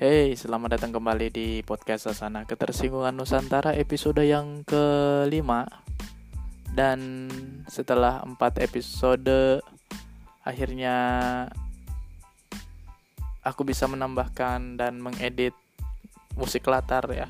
Hey, 0.00 0.32
selamat 0.32 0.80
datang 0.80 0.96
kembali 0.96 1.28
di 1.28 1.60
podcast 1.60 2.08
Sasana 2.08 2.48
Ketersinggungan 2.48 3.12
Nusantara 3.12 3.76
episode 3.76 4.24
yang 4.24 4.64
kelima. 4.64 5.68
Dan 6.72 7.28
setelah 7.68 8.24
empat 8.24 8.64
episode 8.64 9.60
Akhirnya 10.40 10.96
Aku 13.44 13.60
bisa 13.68 13.84
menambahkan 13.92 14.80
dan 14.80 15.04
mengedit 15.04 15.52
musik 16.32 16.64
latar 16.64 17.04
ya. 17.12 17.28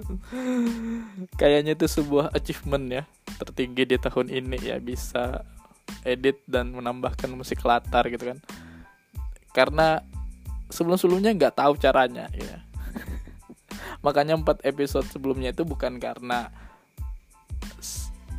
Kayaknya 1.44 1.76
itu 1.76 1.84
sebuah 1.84 2.32
achievement 2.32 2.88
ya 2.88 3.04
Tertinggi 3.36 3.84
di 3.84 4.00
tahun 4.00 4.32
ini 4.32 4.56
ya 4.64 4.80
Bisa 4.80 5.44
edit 6.08 6.40
dan 6.48 6.72
menambahkan 6.72 7.28
musik 7.36 7.60
latar 7.68 8.08
gitu 8.08 8.32
kan. 8.32 8.40
Karena 9.52 10.00
sebelum-sebelumnya 10.72 11.36
nggak 11.36 11.54
tahu 11.60 11.76
caranya 11.76 12.26
ya. 12.32 12.64
Makanya 14.04 14.40
empat 14.40 14.64
episode 14.64 15.06
sebelumnya 15.12 15.52
itu 15.52 15.62
bukan 15.62 16.00
karena 16.00 16.48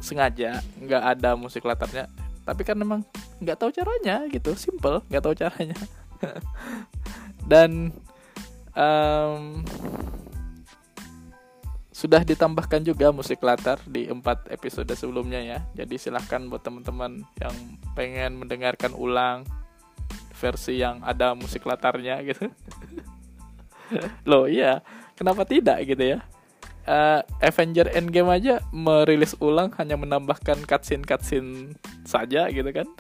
sengaja 0.03 0.59
nggak 0.83 1.03
ada 1.15 1.39
musik 1.39 1.63
latarnya 1.63 2.11
tapi 2.43 2.67
kan 2.67 2.75
memang 2.75 3.07
nggak 3.39 3.55
tahu 3.55 3.71
caranya 3.71 4.27
gitu 4.27 4.51
simple 4.59 4.99
nggak 5.07 5.23
tahu 5.23 5.35
caranya. 5.35 5.79
Dan 7.51 7.91
um, 8.75 9.63
sudah 11.93 12.19
ditambahkan 12.27 12.83
juga 12.83 13.15
musik 13.15 13.39
latar 13.39 13.79
di 13.87 14.11
empat 14.11 14.51
episode 14.51 14.91
sebelumnya 14.91 15.39
ya. 15.39 15.59
Jadi 15.71 15.95
silahkan 15.95 16.43
buat 16.51 16.63
teman-teman 16.63 17.23
yang 17.39 17.55
pengen 17.95 18.39
mendengarkan 18.43 18.91
ulang 18.91 19.47
versi 20.43 20.83
yang 20.83 20.99
ada 20.99 21.31
musik 21.31 21.63
latarnya 21.63 22.19
gitu. 22.27 22.51
Loh 24.27 24.51
iya. 24.51 24.83
Kenapa 25.15 25.47
tidak 25.47 25.79
gitu 25.87 26.17
ya? 26.17 26.19
Uh, 26.83 27.23
Avenger 27.39 27.87
Endgame 27.95 28.27
aja 28.27 28.59
merilis 28.75 29.39
ulang 29.39 29.71
hanya 29.79 29.95
menambahkan 29.95 30.67
cutscene 30.67 31.07
cutscene 31.07 31.79
saja 32.03 32.51
gitu 32.51 32.67
kan. 32.75 32.87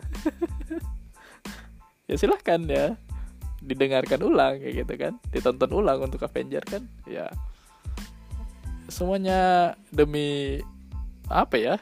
Ya 2.03 2.19
silahkan 2.19 2.59
ya. 2.67 2.99
Didengarkan 3.63 4.27
ulang 4.27 4.59
kayak 4.59 4.75
gitu 4.83 4.93
kan. 4.99 5.13
Ditonton 5.31 5.71
ulang 5.71 6.03
untuk 6.03 6.19
Avenger 6.27 6.59
kan. 6.67 6.83
Ya. 7.07 7.31
Semuanya 8.91 9.71
demi 9.87 10.59
apa 11.31 11.55
ya? 11.55 11.75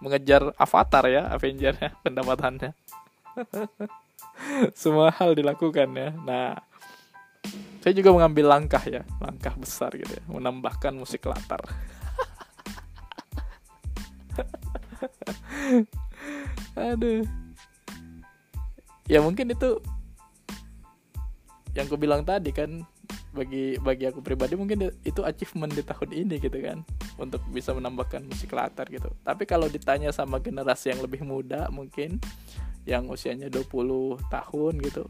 Mengejar 0.00 0.48
avatar 0.56 1.04
ya 1.12 1.28
Avenger 1.28 1.76
ya 1.76 1.92
pendapatannya 2.04 2.72
semua 4.78 5.10
hal 5.12 5.34
dilakukan 5.34 5.88
ya. 5.92 6.10
Nah 6.24 6.56
saya 7.86 7.94
juga 7.94 8.10
mengambil 8.10 8.50
langkah 8.50 8.82
ya 8.82 9.06
langkah 9.22 9.54
besar 9.54 9.94
gitu 9.94 10.10
ya 10.10 10.24
menambahkan 10.26 10.90
musik 10.96 11.22
latar. 11.26 11.62
Aduh. 16.76 17.22
Ya 19.06 19.22
mungkin 19.22 19.54
itu 19.54 19.78
yang 21.78 21.86
aku 21.86 21.94
bilang 22.00 22.26
tadi 22.26 22.50
kan 22.50 22.82
bagi 23.36 23.76
bagi 23.76 24.08
aku 24.08 24.24
pribadi 24.24 24.56
mungkin 24.56 24.88
itu 25.04 25.20
achievement 25.20 25.68
di 25.76 25.84
tahun 25.84 26.08
ini 26.08 26.40
gitu 26.40 26.56
kan 26.64 26.80
untuk 27.20 27.44
bisa 27.52 27.76
menambahkan 27.76 28.24
musik 28.24 28.56
latar 28.56 28.88
gitu. 28.88 29.12
Tapi 29.22 29.44
kalau 29.44 29.68
ditanya 29.68 30.08
sama 30.10 30.40
generasi 30.40 30.96
yang 30.96 31.04
lebih 31.04 31.20
muda 31.22 31.68
mungkin 31.68 32.18
yang 32.86 33.10
usianya 33.10 33.50
20 33.50 33.66
tahun 34.30 34.74
gitu. 34.80 35.04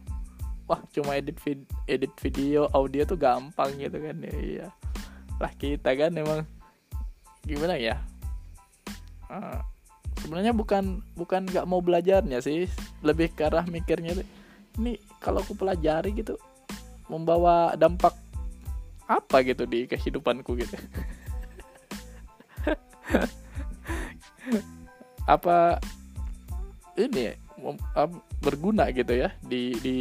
Wah 0.67 0.83
cuma 0.91 1.15
edit 1.15 1.39
vid 1.39 1.63
edit 1.87 2.11
video 2.19 2.67
audio 2.75 3.07
tuh 3.07 3.21
gampang 3.21 3.77
gitu 3.79 4.01
kan. 4.01 4.17
Ya 4.25 4.35
iya. 4.41 4.67
Lah 5.39 5.53
kita 5.55 5.93
kan 5.95 6.17
emang 6.17 6.43
gimana 7.45 7.77
ya? 7.79 8.01
Uh, 9.31 9.61
sebenarnya 10.25 10.57
bukan 10.57 11.05
bukan 11.15 11.47
nggak 11.47 11.69
mau 11.69 11.85
belajarnya 11.85 12.41
sih. 12.43 12.67
Lebih 13.05 13.37
ke 13.37 13.47
arah 13.47 13.69
mikirnya 13.69 14.17
tuh 14.19 14.27
ini 14.81 14.99
kalau 15.21 15.45
aku 15.45 15.55
pelajari 15.55 16.13
gitu 16.17 16.37
membawa 17.07 17.77
dampak 17.79 18.13
apa 19.07 19.45
gitu 19.47 19.69
di 19.69 19.87
kehidupanku 19.87 20.59
gitu? 20.59 20.75
Apa 25.27 25.79
ini 26.99 27.46
berguna 28.45 28.93
gitu 28.93 29.17
ya 29.17 29.33
di 29.43 29.75
di 29.81 29.97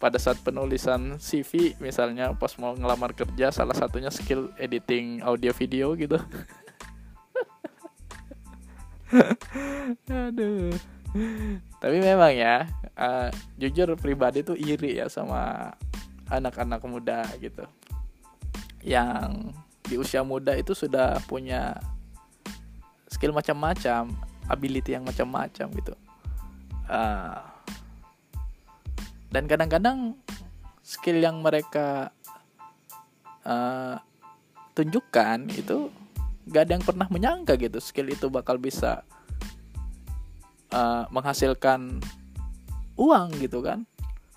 pada 0.00 0.16
saat 0.16 0.40
penulisan 0.40 1.20
CV 1.20 1.76
misalnya 1.76 2.32
pas 2.32 2.56
mau 2.56 2.72
ngelamar 2.72 3.12
kerja 3.12 3.52
salah 3.52 3.76
satunya 3.76 4.08
skill 4.08 4.48
editing 4.56 5.20
audio 5.20 5.52
video 5.52 5.92
gitu. 5.92 6.16
Aduh. 10.08 10.72
Tapi 11.82 11.96
memang 12.00 12.32
ya 12.32 12.64
uh, 12.96 13.28
jujur 13.60 13.92
pribadi 14.00 14.40
tuh 14.40 14.56
iri 14.56 14.96
ya 14.96 15.12
sama 15.12 15.74
anak-anak 16.32 16.80
muda 16.88 17.28
gitu. 17.36 17.68
Yang 18.80 19.52
di 19.84 20.00
usia 20.00 20.24
muda 20.24 20.56
itu 20.56 20.72
sudah 20.72 21.20
punya 21.28 21.76
skill 23.04 23.36
macam-macam 23.36 24.08
ability 24.48 24.96
yang 24.96 25.04
macam-macam 25.04 25.66
gitu 25.76 25.92
uh, 26.90 27.38
dan 29.30 29.46
kadang-kadang 29.46 30.18
skill 30.82 31.22
yang 31.22 31.38
mereka 31.38 32.10
uh, 33.46 33.94
tunjukkan 34.74 35.54
itu 35.54 35.86
gak 36.50 36.66
ada 36.66 36.72
yang 36.74 36.84
pernah 36.84 37.06
menyangka 37.06 37.54
gitu 37.54 37.78
skill 37.78 38.10
itu 38.10 38.26
bakal 38.26 38.58
bisa 38.58 39.06
uh, 40.74 41.06
menghasilkan 41.14 42.02
uang 42.98 43.38
gitu 43.38 43.62
kan. 43.62 43.86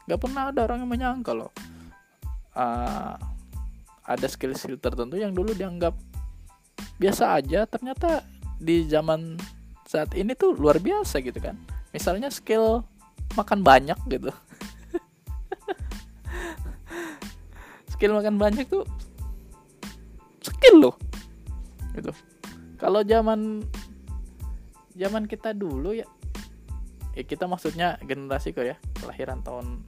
Gak 0.05 0.19
pernah 0.21 0.53
ada 0.53 0.67
orang 0.67 0.85
yang 0.85 0.91
menyangka 0.91 1.33
loh 1.33 1.49
uh, 2.57 3.15
ada 4.03 4.27
skill-skill 4.27 4.77
tertentu 4.77 5.17
yang 5.17 5.33
dulu 5.33 5.53
dianggap 5.53 5.93
biasa 6.97 7.41
aja 7.41 7.65
ternyata 7.65 8.21
di 8.57 8.85
zaman 8.87 9.35
saat 9.83 10.13
ini 10.15 10.33
tuh 10.37 10.55
luar 10.55 10.79
biasa 10.79 11.19
gitu 11.19 11.37
kan 11.41 11.57
misalnya 11.93 12.33
skill 12.33 12.81
makan 13.37 13.61
banyak 13.61 13.97
gitu. 14.09 14.33
Skill 17.93 18.19
makan 18.19 18.35
banyak 18.35 18.67
tuh 18.67 18.83
skill 20.43 20.89
loh 20.89 20.95
gitu. 21.95 22.11
Kalau 22.81 23.05
zaman 23.05 23.63
zaman 24.97 25.29
kita 25.29 25.55
dulu 25.55 25.95
ya 25.95 26.03
ya 27.13 27.23
kita 27.23 27.45
maksudnya 27.45 28.01
generasi 28.01 28.53
kok 28.53 28.65
ya 28.65 28.77
kelahiran 28.97 29.45
tahun 29.45 29.85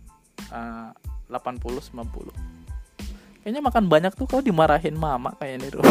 uh, 0.53 0.93
80 1.29 1.81
90 1.81 3.41
kayaknya 3.41 3.61
makan 3.65 3.89
banyak 3.89 4.13
tuh 4.13 4.29
kau 4.29 4.45
dimarahin 4.45 4.93
mama 4.93 5.33
kayak 5.41 5.61
ini 5.61 5.67
tuh 5.73 5.81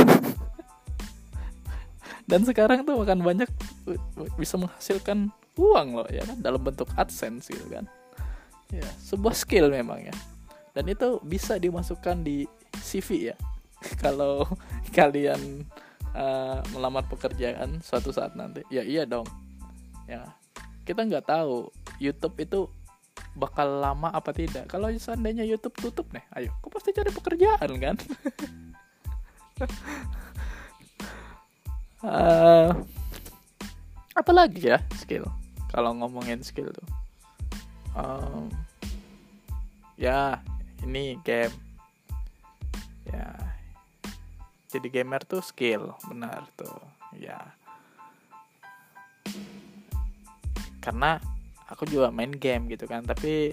dan 2.31 2.47
sekarang 2.47 2.87
tuh 2.87 3.03
makan 3.03 3.27
banyak 3.27 3.51
bisa 4.39 4.55
menghasilkan 4.59 5.35
uang 5.55 5.89
loh 6.03 6.09
ya 6.11 6.23
kan? 6.27 6.39
Dalam 6.43 6.61
bentuk 6.63 6.91
adsense 6.99 7.51
gitu 7.51 7.67
kan. 7.71 7.87
Ya 8.71 8.87
sebuah 9.03 9.35
skill 9.35 9.71
memang 9.71 10.03
ya. 10.03 10.15
Dan 10.75 10.91
itu 10.91 11.23
bisa 11.23 11.59
dimasukkan 11.59 12.27
di 12.27 12.47
CV 12.83 13.35
ya. 13.35 13.37
Kalau 14.03 14.47
kalian 14.99 15.67
uh, 16.15 16.59
melamar 16.75 17.07
pekerjaan 17.07 17.79
suatu 17.81 18.11
saat 18.11 18.35
nanti 18.35 18.67
ya 18.71 18.83
iya 18.83 19.07
dong. 19.07 19.27
Ya 20.11 20.27
kita 20.85 21.07
nggak 21.07 21.27
tahu 21.31 21.71
YouTube 22.03 22.37
itu 22.43 22.61
bakal 23.35 23.83
lama 23.83 24.11
apa 24.11 24.35
tidak. 24.35 24.67
Kalau 24.67 24.91
seandainya 24.91 25.47
YouTube 25.47 25.75
tutup 25.79 26.11
nih 26.11 26.23
ayo 26.39 26.51
kau 26.63 26.71
pasti 26.71 26.91
cari 26.91 27.11
pekerjaan 27.11 27.71
kan? 27.79 27.97
Uh, 32.05 32.69
apa 34.13 34.33
lagi 34.37 34.69
ya 34.69 34.77
skill 34.93 35.25
kalau 35.75 35.91
ngomongin 35.99 36.39
skill 36.47 36.71
tuh. 36.71 36.89
Um, 37.99 38.47
ya 39.99 40.39
ini 40.87 41.19
game. 41.27 41.51
Ya 43.11 43.35
jadi 44.71 44.91
gamer 44.91 45.23
tuh 45.27 45.43
skill 45.43 45.99
benar 46.07 46.47
tuh 46.55 46.79
ya. 47.19 47.43
Karena 50.79 51.19
aku 51.67 51.91
juga 51.91 52.15
main 52.15 52.31
game 52.31 52.71
gitu 52.71 52.87
kan 52.87 53.03
tapi 53.03 53.51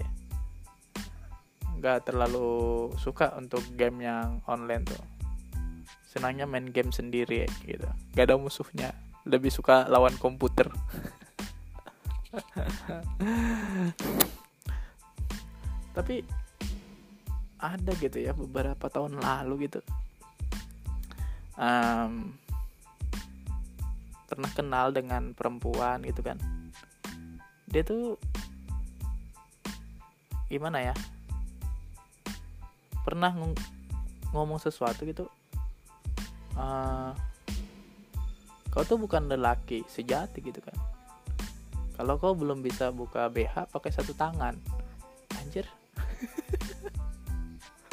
nggak 1.82 2.06
terlalu 2.06 2.90
suka 3.02 3.34
untuk 3.34 3.66
game 3.74 4.06
yang 4.06 4.38
online 4.46 4.86
tuh. 4.86 5.02
Senangnya 6.06 6.46
main 6.46 6.70
game 6.70 6.94
sendiri 6.94 7.50
gitu. 7.66 7.88
Gak 8.12 8.30
ada 8.30 8.36
musuhnya. 8.36 8.92
Lebih 9.24 9.48
suka 9.48 9.88
lawan 9.88 10.12
komputer 10.18 10.68
tapi 15.96 16.24
ada 17.60 17.92
gitu 18.00 18.18
ya 18.18 18.32
beberapa 18.34 18.88
tahun 18.88 19.20
lalu 19.20 19.68
gitu. 19.68 19.80
Um, 21.54 22.34
pernah 24.26 24.50
kenal 24.56 24.90
dengan 24.90 25.36
perempuan 25.36 26.00
gitu 26.02 26.24
kan. 26.24 26.40
Dia 27.68 27.84
tuh 27.84 28.16
gimana 30.48 30.80
ya? 30.80 30.94
Pernah 33.04 33.36
ng 33.36 33.52
ngomong 34.32 34.56
sesuatu 34.56 35.04
gitu 35.04 35.28
uh, 36.56 37.12
kau 38.72 38.84
tuh 38.84 38.96
bukan 38.96 39.28
lelaki 39.28 39.84
sejati 39.84 40.40
gitu 40.40 40.60
kan 40.64 40.76
kalau 41.92 42.16
kau 42.16 42.32
belum 42.32 42.64
bisa 42.64 42.88
buka 42.88 43.28
BH 43.28 43.68
pakai 43.68 43.92
satu 43.92 44.16
tangan. 44.16 44.56
Anjir. 45.36 45.68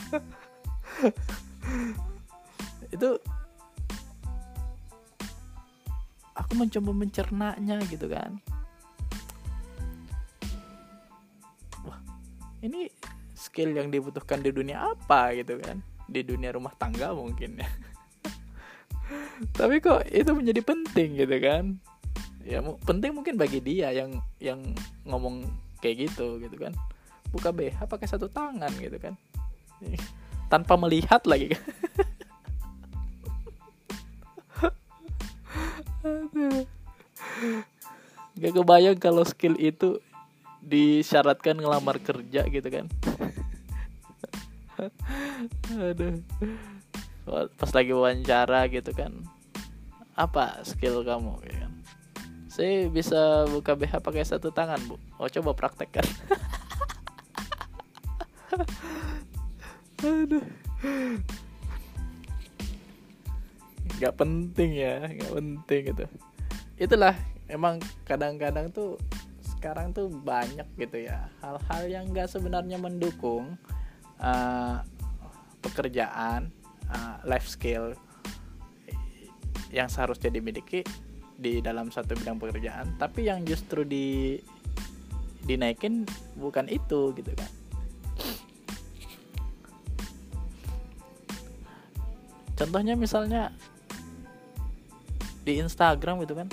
Itu 2.96 3.20
aku 6.36 6.52
mencoba 6.56 6.92
mencernanya 6.96 7.84
gitu 7.92 8.08
kan. 8.08 8.40
Wah 11.84 12.00
ini 12.64 12.88
skill 13.36 13.76
yang 13.76 13.92
dibutuhkan 13.92 14.40
di 14.40 14.56
dunia 14.56 14.96
apa 14.96 15.36
gitu 15.36 15.60
kan? 15.60 15.84
Di 16.08 16.24
dunia 16.24 16.56
rumah 16.56 16.72
tangga 16.80 17.12
mungkin 17.12 17.60
ya. 17.60 17.68
Tapi 19.60 19.84
kok 19.84 20.08
itu 20.08 20.32
menjadi 20.32 20.64
penting 20.64 21.20
gitu 21.20 21.36
kan 21.44 21.84
ya 22.50 22.66
penting 22.82 23.14
mungkin 23.14 23.38
bagi 23.38 23.62
dia 23.62 23.94
yang 23.94 24.18
yang 24.42 24.58
ngomong 25.06 25.46
kayak 25.78 26.10
gitu 26.10 26.42
gitu 26.42 26.58
kan 26.58 26.74
buka 27.30 27.54
BH 27.54 27.86
pakai 27.86 28.10
satu 28.10 28.26
tangan 28.26 28.74
gitu 28.82 28.98
kan 28.98 29.14
tanpa 30.52 30.74
melihat 30.82 31.22
lagi 31.30 31.54
kan 31.54 31.62
Gak 38.40 38.56
kebayang 38.56 38.96
kalau 38.96 39.28
skill 39.28 39.60
itu 39.60 40.00
disyaratkan 40.64 41.60
ngelamar 41.60 42.00
kerja 42.00 42.48
gitu 42.48 42.68
kan. 42.72 42.88
Aduh. 45.92 46.24
Pas 47.28 47.72
lagi 47.76 47.92
wawancara 47.92 48.64
gitu 48.72 48.96
kan. 48.96 49.12
Apa 50.16 50.64
skill 50.64 51.04
kamu 51.04 51.36
gitu 51.44 51.58
kan. 51.60 51.74
Saya 52.60 52.92
bisa 52.92 53.48
buka 53.48 53.72
BH 53.72 54.04
pakai 54.04 54.28
satu 54.28 54.52
tangan, 54.52 54.84
Bu. 54.84 55.00
Oh, 55.16 55.32
coba 55.32 55.56
praktekkan. 55.56 56.04
Aduh 60.04 60.44
nggak 64.00 64.16
penting 64.16 64.80
ya 64.80 65.04
nggak 65.04 65.34
penting 65.36 65.82
gitu 65.92 66.06
itulah 66.80 67.16
emang 67.52 67.84
kadang-kadang 68.08 68.72
tuh 68.72 68.96
sekarang 69.44 69.92
tuh 69.92 70.08
banyak 70.08 70.64
gitu 70.80 71.04
ya 71.04 71.28
hal-hal 71.44 71.84
yang 71.92 72.08
nggak 72.08 72.32
sebenarnya 72.32 72.80
mendukung 72.80 73.60
uh, 74.24 74.80
pekerjaan 75.60 76.48
uh, 76.88 77.20
life 77.28 77.52
skill 77.52 77.92
yang 79.68 79.92
seharusnya 79.92 80.32
dimiliki 80.32 80.88
di 81.40 81.64
dalam 81.64 81.88
satu 81.88 82.20
bidang 82.20 82.36
pekerjaan 82.36 83.00
tapi 83.00 83.32
yang 83.32 83.48
justru 83.48 83.88
di 83.88 84.36
dinaikin 85.48 86.04
bukan 86.36 86.68
itu 86.68 87.16
gitu 87.16 87.32
kan. 87.34 87.52
Contohnya 92.60 93.00
misalnya 93.00 93.56
di 95.48 95.64
Instagram 95.64 96.20
gitu 96.28 96.36
kan. 96.36 96.52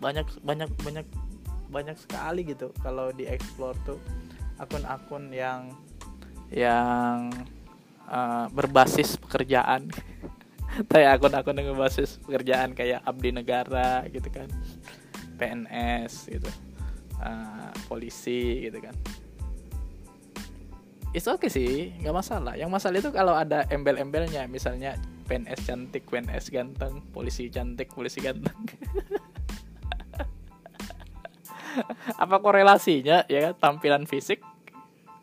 Banyak 0.00 0.26
banyak 0.40 0.70
banyak 0.80 1.06
banyak 1.68 1.96
sekali 2.00 2.48
gitu 2.48 2.72
kalau 2.80 3.12
di 3.12 3.28
explore 3.28 3.76
tuh 3.84 4.00
akun-akun 4.56 5.28
yang 5.28 5.76
yang 6.48 7.28
uh, 8.08 8.46
berbasis 8.48 9.18
pekerjaan 9.20 9.90
kayak 10.84 11.20
akun-akun 11.20 11.56
yang 11.56 11.72
berbasis 11.72 12.20
pekerjaan 12.20 12.76
kayak 12.76 13.00
abdi 13.08 13.32
negara 13.32 14.04
gitu 14.12 14.28
kan. 14.28 14.48
PNS 15.36 16.28
gitu. 16.32 16.50
Uh, 17.16 17.72
polisi 17.88 18.68
gitu 18.68 18.78
kan. 18.80 18.92
Itu 21.16 21.32
oke 21.32 21.48
okay 21.48 21.50
sih 21.52 21.96
nggak 22.04 22.16
masalah. 22.16 22.54
Yang 22.60 22.70
masalah 22.72 22.96
itu 23.00 23.10
kalau 23.12 23.32
ada 23.32 23.64
embel-embelnya 23.72 24.44
misalnya 24.44 25.00
PNS 25.26 25.60
cantik 25.64 26.04
PNS 26.06 26.52
ganteng 26.52 27.00
polisi 27.10 27.48
cantik 27.48 27.88
polisi 27.92 28.20
ganteng. 28.20 28.56
Apa 32.22 32.40
korelasinya 32.40 33.28
ya 33.28 33.52
tampilan 33.56 34.08
fisik 34.08 34.40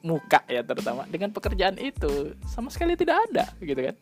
muka 0.01 0.41
ya 0.49 0.65
terutama. 0.65 1.05
Dengan 1.09 1.29
pekerjaan 1.29 1.77
itu 1.77 2.33
sama 2.49 2.73
sekali 2.73 2.97
tidak 2.97 3.21
ada 3.29 3.45
gitu 3.61 3.89
kan 3.89 3.95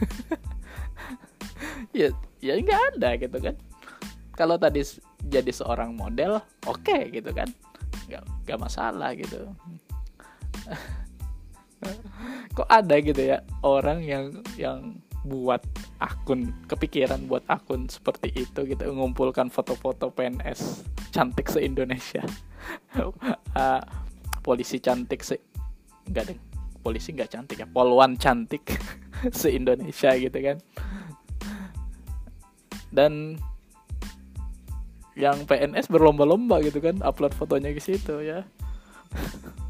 ya 1.98 2.08
ya 2.40 2.52
nggak 2.58 2.82
ada 2.96 3.16
gitu 3.18 3.38
kan. 3.40 3.56
Kalau 4.34 4.58
tadi 4.58 4.82
jadi 5.24 5.50
seorang 5.54 5.94
model 5.94 6.42
oke 6.66 6.82
okay, 6.82 7.10
gitu 7.14 7.30
kan. 7.30 7.48
Nggak 8.10 8.22
nggak 8.46 8.58
masalah 8.60 9.14
gitu. 9.14 9.48
Kok 12.56 12.68
ada 12.70 12.96
gitu 13.02 13.20
ya 13.20 13.44
orang 13.60 14.00
yang 14.00 14.32
yang 14.56 14.96
buat 15.24 15.64
akun 16.04 16.52
kepikiran 16.68 17.24
buat 17.24 17.40
akun 17.48 17.88
seperti 17.88 18.28
itu 18.36 18.60
gitu 18.68 18.84
mengumpulkan 18.92 19.48
foto-foto 19.48 20.12
PNS 20.12 20.84
cantik 21.16 21.48
se 21.48 21.64
Indonesia 21.64 22.20
uh, 23.00 23.80
polisi 24.44 24.84
cantik 24.84 25.24
se 25.24 25.40
enggak 26.04 26.28
deh 26.28 26.38
polisi 26.84 27.16
nggak 27.16 27.32
cantik 27.32 27.64
ya 27.64 27.64
polwan 27.64 28.20
cantik 28.20 28.76
se 29.40 29.48
Indonesia 29.52 30.10
gitu 30.16 30.38
kan. 30.38 30.58
Dan 32.94 33.38
yang 35.14 35.46
PNS 35.46 35.90
berlomba-lomba 35.90 36.58
gitu 36.62 36.82
kan 36.82 36.98
upload 37.02 37.34
fotonya 37.34 37.70
ke 37.74 37.82
situ 37.82 38.20
ya. 38.22 38.42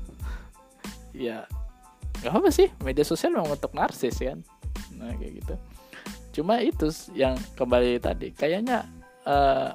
Ya 1.14 1.46
nggak 2.26 2.40
apa 2.40 2.50
sih 2.50 2.72
media 2.82 3.06
sosial 3.06 3.38
memang 3.38 3.54
untuk 3.54 3.70
narsis 3.70 4.18
kan. 4.18 4.42
Nah 4.98 5.14
kayak 5.14 5.44
gitu. 5.44 5.54
Cuma 6.40 6.58
itu 6.58 6.90
yang 7.14 7.38
kembali 7.54 8.02
tadi 8.02 8.34
kayaknya 8.34 8.82
uh, 9.22 9.70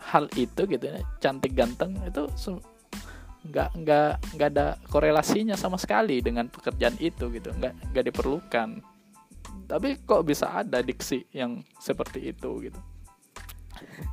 hal 0.00 0.26
itu 0.34 0.64
gitu 0.64 0.84
ya 0.88 0.98
cantik 1.20 1.52
ganteng 1.54 1.94
itu 2.02 2.26
nggak 3.48 3.70
nggak 3.80 4.12
nggak 4.36 4.48
ada 4.52 4.76
korelasinya 4.92 5.56
sama 5.56 5.80
sekali 5.80 6.20
dengan 6.20 6.52
pekerjaan 6.52 6.96
itu 7.00 7.32
gitu. 7.32 7.50
Nggak 7.56 7.74
nggak 7.92 8.04
diperlukan. 8.12 8.68
Tapi 9.68 9.88
kok 10.04 10.24
bisa 10.24 10.48
ada 10.52 10.80
diksi 10.80 11.28
yang 11.32 11.60
seperti 11.76 12.32
itu 12.32 12.50
gitu? 12.68 12.80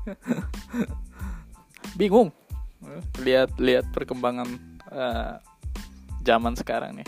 Bingung. 1.99 2.31
Lihat 3.23 3.55
lihat 3.59 3.85
perkembangan 3.95 4.47
uh, 4.91 5.39
zaman 6.23 6.55
sekarang 6.55 6.99
nih. 6.99 7.07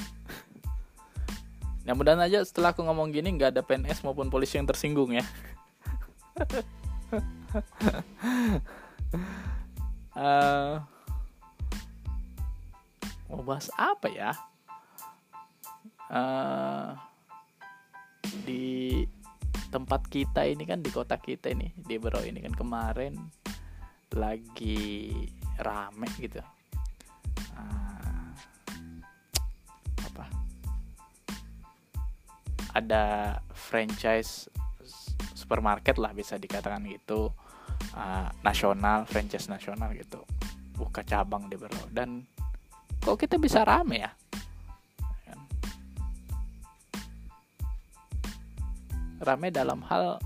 Ya 1.88 1.96
mudahan 1.96 2.19
aja 2.19 2.43
setelah 2.43 2.75
aku 2.75 2.84
ngomong 2.84 3.15
gini 3.15 3.31
nggak 3.39 3.55
ada 3.55 3.63
PNS 3.63 4.03
maupun 4.03 4.27
polisi 4.27 4.60
yang 4.60 4.67
tersinggung 4.67 5.15
ya. 5.15 5.24
uh, 10.12 10.84
mau 13.27 13.43
bahas 13.43 13.67
apa 13.75 14.07
ya? 14.12 14.31
Uh, 16.07 16.96
di 18.48 19.03
tempat 19.67 20.07
kita 20.07 20.48
ini 20.48 20.63
kan 20.63 20.79
di 20.79 20.88
kota 20.88 21.19
kita 21.19 21.51
ini 21.51 21.75
di 21.75 22.00
Bro 22.00 22.24
ini 22.24 22.39
kan 22.39 22.55
kemarin 22.55 23.19
lagi 24.15 25.12
rame 25.60 26.07
gitu. 26.19 26.39
Ada 32.77 33.34
franchise 33.57 34.53
supermarket 35.34 35.98
lah 35.98 36.13
bisa 36.13 36.38
dikatakan 36.38 36.86
gitu. 36.86 37.34
Uh, 37.98 38.29
nasional 38.46 39.10
franchise 39.10 39.50
nasional 39.50 39.89
gitu. 39.98 40.22
Buka 40.77 41.01
cabang 41.01 41.50
di 41.50 41.57
Bero 41.57 41.89
dan 41.89 42.22
kok 43.01 43.17
kita 43.17 43.35
bisa 43.41 43.63
rame 43.63 44.03
ya? 44.03 44.11
Rame 49.17 49.49
dalam 49.49 49.81
hal 49.89 50.21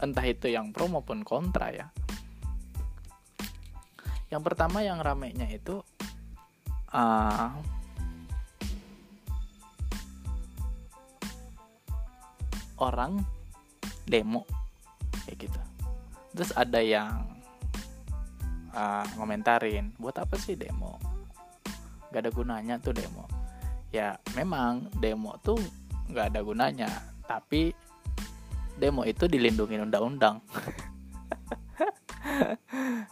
entah 0.00 0.24
itu 0.24 0.48
yang 0.52 0.72
pro 0.72 0.88
maupun 0.88 1.24
kontra 1.24 1.72
ya. 1.72 1.86
Yang 4.30 4.42
pertama 4.52 4.84
yang 4.84 5.02
ramenya 5.02 5.48
itu 5.50 5.82
uh, 6.94 7.50
orang 12.78 13.20
demo 14.06 14.46
kayak 15.26 15.36
gitu. 15.50 15.60
Terus 16.30 16.50
ada 16.54 16.80
yang 16.80 17.26
uh, 18.72 19.04
ngomentarin 19.18 19.92
buat 19.98 20.16
apa 20.16 20.38
sih 20.38 20.54
demo 20.54 21.09
gak 22.10 22.26
ada 22.26 22.30
gunanya 22.34 22.74
tuh 22.82 22.92
demo. 22.94 23.24
Ya 23.90 24.18
memang 24.38 24.90
demo 24.98 25.38
tuh 25.42 25.58
gak 26.10 26.34
ada 26.34 26.42
gunanya 26.42 26.90
tapi 27.26 27.70
demo 28.78 29.06
itu 29.06 29.30
dilindungi 29.30 29.78
undang-undang. 29.78 30.42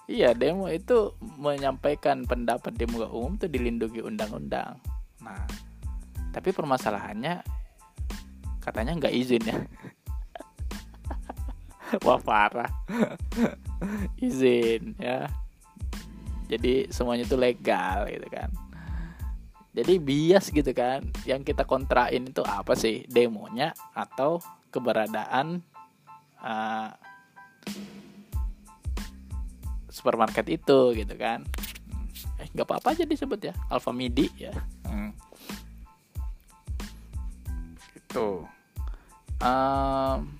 Iya 0.08 0.32
demo 0.36 0.68
itu 0.68 1.16
menyampaikan 1.20 2.24
pendapat 2.28 2.76
di 2.76 2.84
muka 2.88 3.08
umum 3.08 3.36
itu 3.40 3.48
dilindungi 3.48 4.00
undang-undang. 4.04 4.76
Nah 5.24 5.44
tapi 6.32 6.52
permasalahannya 6.52 7.40
katanya 8.60 8.92
nggak 8.96 9.14
izin 9.16 9.44
ya. 9.48 9.58
Wah 12.04 12.20
parah. 12.20 12.68
Izin 14.28 14.96
ya. 15.00 15.28
Jadi 16.48 16.88
semuanya 16.92 17.24
itu 17.24 17.36
legal 17.36 18.08
gitu 18.08 18.28
kan 18.32 18.48
jadi 19.72 19.94
bias 20.00 20.50
gitu 20.50 20.72
kan. 20.72 21.04
Yang 21.28 21.52
kita 21.54 21.68
kontrain 21.68 22.24
itu 22.24 22.42
apa 22.44 22.72
sih? 22.74 23.04
Demonya 23.08 23.76
atau 23.92 24.40
keberadaan 24.72 25.60
uh, 26.40 26.90
supermarket 29.92 30.46
itu 30.48 30.96
gitu 30.96 31.14
kan. 31.18 31.44
Eh 32.40 32.48
nggak 32.54 32.66
apa-apa 32.66 32.96
aja 32.96 33.04
disebut 33.04 33.52
ya. 33.52 33.54
Alfa 33.68 33.92
Midi 33.92 34.28
ya. 34.38 34.54
Hmm. 34.88 35.12
gitu. 37.92 38.48
Um, 39.38 40.38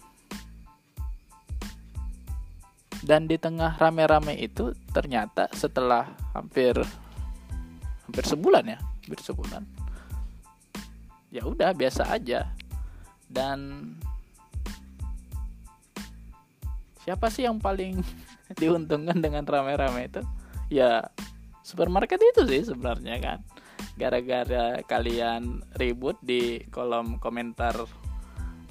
dan 3.05 3.29
di 3.31 3.37
tengah 3.39 3.77
rame-rame 3.79 4.35
itu 4.41 4.75
ternyata 4.91 5.47
setelah 5.55 6.17
hampir 6.35 6.75
hampir 8.09 8.25
sebulan 8.25 8.65
ya 8.75 8.79
sebulan 9.17 9.65
ya 11.29 11.45
udah 11.45 11.77
biasa 11.77 12.09
aja. 12.13 12.49
Dan 13.29 13.93
siapa 17.05 17.29
sih 17.29 17.45
yang 17.45 17.61
paling 17.61 18.01
diuntungkan 18.61 19.21
dengan 19.21 19.45
rame-rame 19.45 20.09
itu? 20.09 20.23
Ya 20.73 21.13
supermarket 21.65 22.21
itu 22.21 22.43
sih 22.49 22.63
sebenarnya 22.73 23.17
kan. 23.21 23.39
Gara-gara 23.99 24.81
kalian 24.87 25.63
ribut 25.75 26.17
di 26.23 26.63
kolom 26.71 27.19
komentar 27.19 27.75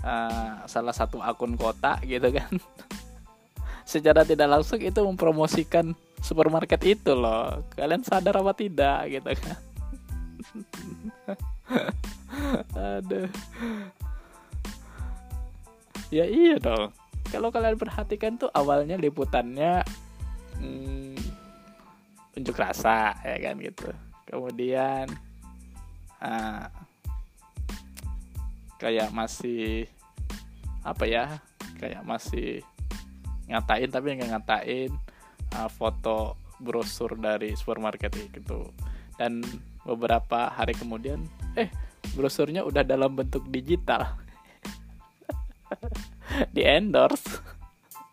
uh, 0.02 0.54
salah 0.66 0.96
satu 0.96 1.22
akun 1.22 1.60
kota 1.60 2.02
gitu 2.04 2.34
kan. 2.34 2.52
Secara 3.88 4.28
tidak 4.28 4.52
langsung 4.52 4.84
itu 4.84 5.00
mempromosikan 5.00 5.96
supermarket 6.20 6.84
itu 6.84 7.16
loh. 7.16 7.64
Kalian 7.72 8.04
sadar 8.04 8.36
apa 8.36 8.52
tidak 8.52 9.08
gitu 9.08 9.32
kan 9.32 9.67
aduh. 12.78 13.30
Ya 16.08 16.24
iya 16.24 16.56
dong. 16.58 16.96
Kalau 17.28 17.52
kalian 17.52 17.76
perhatikan 17.76 18.40
tuh 18.40 18.48
awalnya 18.56 18.96
liputannya 18.96 19.84
hmm, 20.58 21.20
unjuk 22.40 22.56
rasa 22.56 23.20
ya 23.26 23.38
kan 23.44 23.60
gitu. 23.60 23.90
Kemudian 24.28 25.12
uh, 26.24 26.72
kayak 28.80 29.12
masih 29.12 29.90
apa 30.88 31.04
ya 31.04 31.26
kayak 31.82 32.04
masih 32.08 32.64
ngatain 33.52 33.92
tapi 33.92 34.16
nggak 34.16 34.32
ngatain 34.32 34.92
uh, 35.56 35.68
foto 35.68 36.40
brosur 36.64 37.20
dari 37.20 37.54
supermarket 37.54 38.12
gitu 38.34 38.72
dan 39.18 39.42
beberapa 39.88 40.52
hari 40.52 40.76
kemudian 40.76 41.24
eh 41.56 41.72
brosurnya 42.14 42.68
udah 42.68 42.84
dalam 42.84 43.16
bentuk 43.16 43.48
digital. 43.48 44.20
Di 46.56 46.62
endorse. 46.68 47.40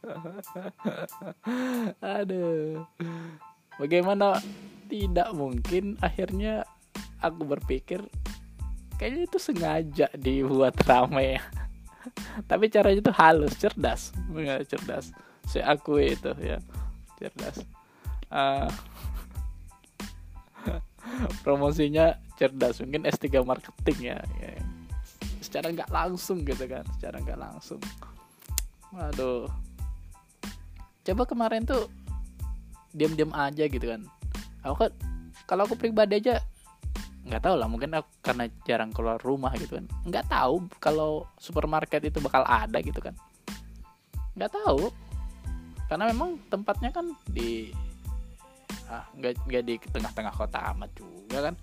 Aduh. 2.15 2.87
Bagaimana? 3.75 4.39
Tidak 4.87 5.35
mungkin. 5.35 5.99
Akhirnya 5.99 6.63
aku 7.19 7.43
berpikir 7.43 8.05
kayaknya 8.95 9.27
itu 9.27 9.39
sengaja 9.43 10.07
dibuat 10.15 10.79
ramai 10.87 11.35
ya 11.41 11.43
tapi 12.45 12.69
caranya 12.69 13.01
itu 13.01 13.13
halus 13.17 13.55
cerdas. 13.57 14.13
Cerdas. 14.69 15.13
Saya 15.49 15.77
akui 15.77 16.13
itu 16.17 16.33
ya. 16.41 16.61
Cerdas. 17.17 17.65
Uh, 18.29 18.69
promosinya 21.43 22.19
cerdas 22.35 22.83
mungkin 22.83 23.07
S3 23.07 23.43
marketing 23.43 24.15
ya, 24.15 24.19
ya. 24.41 24.51
Secara 25.41 25.71
nggak 25.71 25.91
langsung 25.93 26.43
gitu 26.43 26.65
kan 26.67 26.83
secara 26.99 27.21
nggak 27.23 27.39
langsung. 27.39 27.81
Waduh. 28.95 29.51
Coba 31.05 31.23
kemarin 31.29 31.67
tuh 31.67 31.91
diam-diam 32.95 33.35
aja 33.35 33.67
gitu 33.67 33.87
kan. 33.87 34.07
Aku 34.65 34.75
kan 34.79 34.91
kalau 35.45 35.69
aku 35.69 35.77
pribadi 35.77 36.23
aja 36.23 36.41
nggak 37.25 37.41
tahu 37.41 37.57
lah 37.57 37.69
mungkin 37.69 37.97
aku 37.97 38.09
karena 38.21 38.45
jarang 38.69 38.91
keluar 38.95 39.19
rumah 39.21 39.53
gitu 39.59 39.79
kan. 39.81 39.87
Nggak 40.07 40.31
tahu 40.31 40.67
kalau 40.79 41.27
supermarket 41.37 42.05
itu 42.07 42.19
bakal 42.23 42.47
ada 42.47 42.79
gitu 42.81 43.01
kan. 43.03 43.15
Nggak 44.39 44.55
tahu. 44.55 44.91
Karena 45.85 46.09
memang 46.09 46.41
tempatnya 46.49 46.91
kan 46.91 47.13
di 47.29 47.69
ah 48.95 49.03
nggak 49.19 49.43
nggak 49.51 49.63
di 49.67 49.75
tengah-tengah 49.91 50.35
kota 50.35 50.59
amat 50.75 50.91
juga 50.95 51.51
kan? 51.51 51.55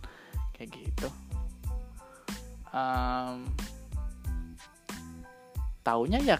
Kayak 0.51 0.69
gitu. 0.75 1.07
Um, 2.71 3.47
taunya 5.83 6.19
ya 6.23 6.37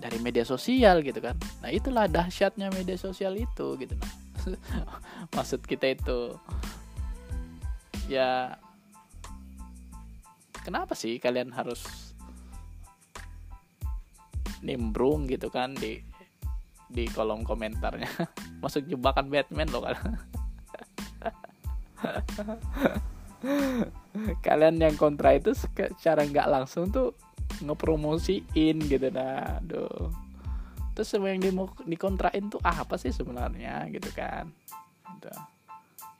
dari 0.00 0.18
media 0.18 0.42
sosial 0.42 1.04
gitu 1.04 1.20
kan. 1.20 1.36
Nah 1.62 1.70
itulah 1.70 2.08
dahsyatnya 2.08 2.72
media 2.74 2.96
sosial 2.96 3.36
itu 3.36 3.66
gitu. 3.78 3.94
Nah 4.00 4.12
maksud 5.36 5.62
kita 5.62 5.94
itu 5.94 6.34
ya 8.10 8.58
kenapa 10.66 10.98
sih 10.98 11.22
kalian 11.22 11.54
harus 11.54 12.12
nimbrung 14.62 15.26
gitu 15.26 15.50
kan 15.50 15.74
di 15.74 16.02
di 16.92 17.08
kolom 17.08 17.42
komentarnya. 17.42 18.08
Masuk 18.62 18.84
jebakan 18.86 19.32
Batman 19.32 19.68
loh 19.72 19.82
kan. 19.88 19.96
Kalian 24.46 24.76
yang 24.78 24.94
kontra 25.00 25.34
itu 25.34 25.56
secara 25.56 26.22
nggak 26.22 26.46
langsung 26.46 26.92
tuh 26.92 27.16
ngepromosiin 27.64 28.76
gitu. 28.86 29.08
Nah 29.10 29.58
aduh. 29.58 30.12
Terus 30.92 31.08
semua 31.08 31.32
yang 31.32 31.40
di 31.40 31.48
dikontrain 31.88 32.52
tuh 32.52 32.60
ah, 32.60 32.84
apa 32.84 33.00
sih 33.00 33.10
sebenarnya 33.10 33.88
gitu 33.88 34.12
kan? 34.12 34.52
Gitu. 35.16 35.32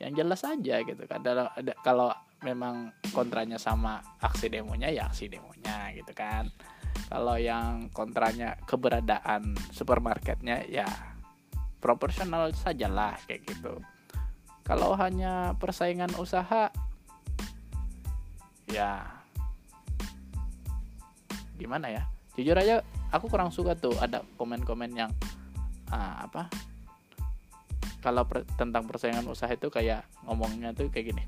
yang 0.02 0.19
jelas 0.19 0.43
aja 0.43 0.83
gitu 0.83 1.07
kan. 1.07 1.23
Ada 1.23 1.79
kalau 1.87 2.11
memang 2.43 2.91
kontranya 3.14 3.55
sama 3.55 4.02
aksi 4.19 4.50
demonya 4.50 4.91
ya 4.91 5.07
aksi 5.07 5.31
demonya 5.31 5.95
gitu 5.95 6.11
kan 6.11 6.50
kalau 7.13 7.37
yang 7.37 7.93
kontranya 7.93 8.57
keberadaan 8.65 9.53
supermarketnya 9.71 10.65
ya 10.69 10.89
proporsional 11.83 12.55
sajalah 12.55 13.19
kayak 13.27 13.45
gitu. 13.45 13.83
Kalau 14.63 14.95
hanya 14.95 15.59
persaingan 15.59 16.15
usaha 16.17 16.71
ya 18.71 19.03
gimana 21.59 21.91
ya? 21.91 22.03
Jujur 22.39 22.57
aja 22.57 22.81
aku 23.11 23.29
kurang 23.29 23.51
suka 23.51 23.75
tuh 23.75 23.93
ada 23.99 24.23
komen-komen 24.39 24.95
yang 24.95 25.11
uh, 25.91 26.25
apa? 26.25 26.49
Kalau 28.03 28.27
per, 28.27 28.47
tentang 28.59 28.87
persaingan 28.87 29.27
usaha 29.27 29.51
itu 29.51 29.71
kayak 29.71 30.07
ngomongnya 30.27 30.75
tuh 30.75 30.91
kayak 30.91 31.15
gini 31.15 31.25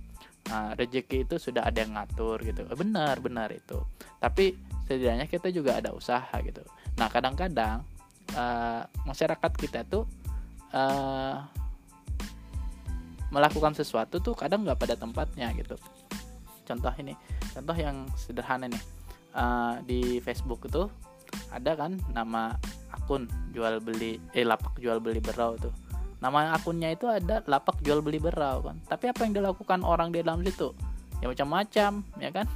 uh, 0.51 0.73
rezeki 0.77 1.25
itu 1.29 1.37
sudah 1.41 1.65
ada 1.65 1.85
yang 1.85 1.97
ngatur 1.97 2.43
gitu. 2.45 2.67
Eh, 2.67 2.77
benar 2.77 3.21
benar 3.23 3.49
itu. 3.55 3.81
Tapi 4.21 4.57
setidaknya 4.85 5.27
kita 5.27 5.49
juga 5.51 5.81
ada 5.81 5.91
usaha 5.97 6.33
gitu. 6.45 6.61
Nah 7.01 7.09
kadang-kadang 7.09 7.83
uh, 8.37 8.83
masyarakat 9.09 9.53
kita 9.57 9.85
tuh 9.89 10.05
uh, 10.73 11.41
melakukan 13.33 13.75
sesuatu 13.75 14.23
tuh 14.23 14.37
kadang 14.39 14.63
nggak 14.63 14.79
pada 14.79 14.95
tempatnya 14.95 15.51
gitu. 15.59 15.75
Contoh 16.65 16.93
ini 17.01 17.17
contoh 17.53 17.77
yang 17.77 18.07
sederhana 18.15 18.71
nih. 18.71 18.85
Uh, 19.35 19.83
di 19.83 20.23
Facebook 20.23 20.63
itu 20.71 20.87
ada 21.51 21.75
kan 21.75 21.99
nama 22.15 22.55
akun 22.95 23.27
jual 23.51 23.83
beli 23.83 24.23
eh 24.31 24.47
lapak 24.47 24.79
jual 24.79 25.03
beli 25.03 25.19
berau 25.19 25.59
tuh. 25.59 25.75
Nama 26.23 26.55
akunnya 26.55 26.95
itu 26.95 27.11
ada 27.11 27.43
lapak 27.45 27.83
jual 27.83 27.99
beli 28.01 28.23
berau 28.23 28.63
kan. 28.63 28.79
Tapi 28.87 29.11
apa 29.11 29.27
yang 29.27 29.35
dilakukan 29.35 29.83
orang 29.83 30.15
di 30.15 30.23
dalam 30.23 30.47
situ? 30.47 30.71
Ya 31.19 31.27
macam-macam 31.27 32.07
ya 32.23 32.31
kan 32.31 32.47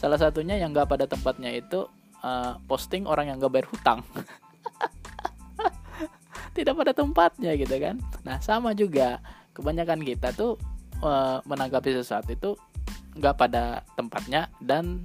salah 0.00 0.16
satunya 0.16 0.56
yang 0.56 0.72
nggak 0.72 0.88
pada 0.88 1.04
tempatnya 1.04 1.52
itu 1.52 1.84
uh, 2.24 2.56
posting 2.64 3.04
orang 3.04 3.28
yang 3.28 3.36
nggak 3.36 3.52
bayar 3.52 3.68
hutang. 3.68 4.00
Tidak 6.56 6.72
pada 6.72 6.96
tempatnya 6.96 7.52
gitu 7.60 7.76
kan. 7.76 8.00
Nah 8.24 8.40
sama 8.40 8.72
juga 8.72 9.20
kebanyakan 9.52 10.00
kita 10.00 10.32
tuh 10.32 10.56
uh, 11.04 11.44
menanggapi 11.44 11.92
sesuatu 11.92 12.32
itu 12.32 12.56
nggak 13.20 13.36
pada 13.36 13.84
tempatnya 13.92 14.48
dan 14.64 15.04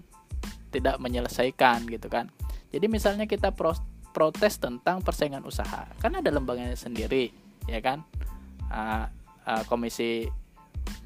tidak 0.72 0.96
menyelesaikan 1.04 1.84
gitu 1.92 2.08
kan. 2.08 2.32
Jadi 2.72 2.88
misalnya 2.88 3.28
kita 3.28 3.52
protes 4.16 4.56
tentang 4.56 5.04
persaingan 5.04 5.44
usaha 5.44 5.92
kan 6.00 6.16
ada 6.16 6.32
lembaganya 6.32 6.80
sendiri 6.80 7.36
ya 7.68 7.84
kan? 7.84 8.00
Uh, 8.72 9.12
uh, 9.44 9.64
komisi 9.68 10.24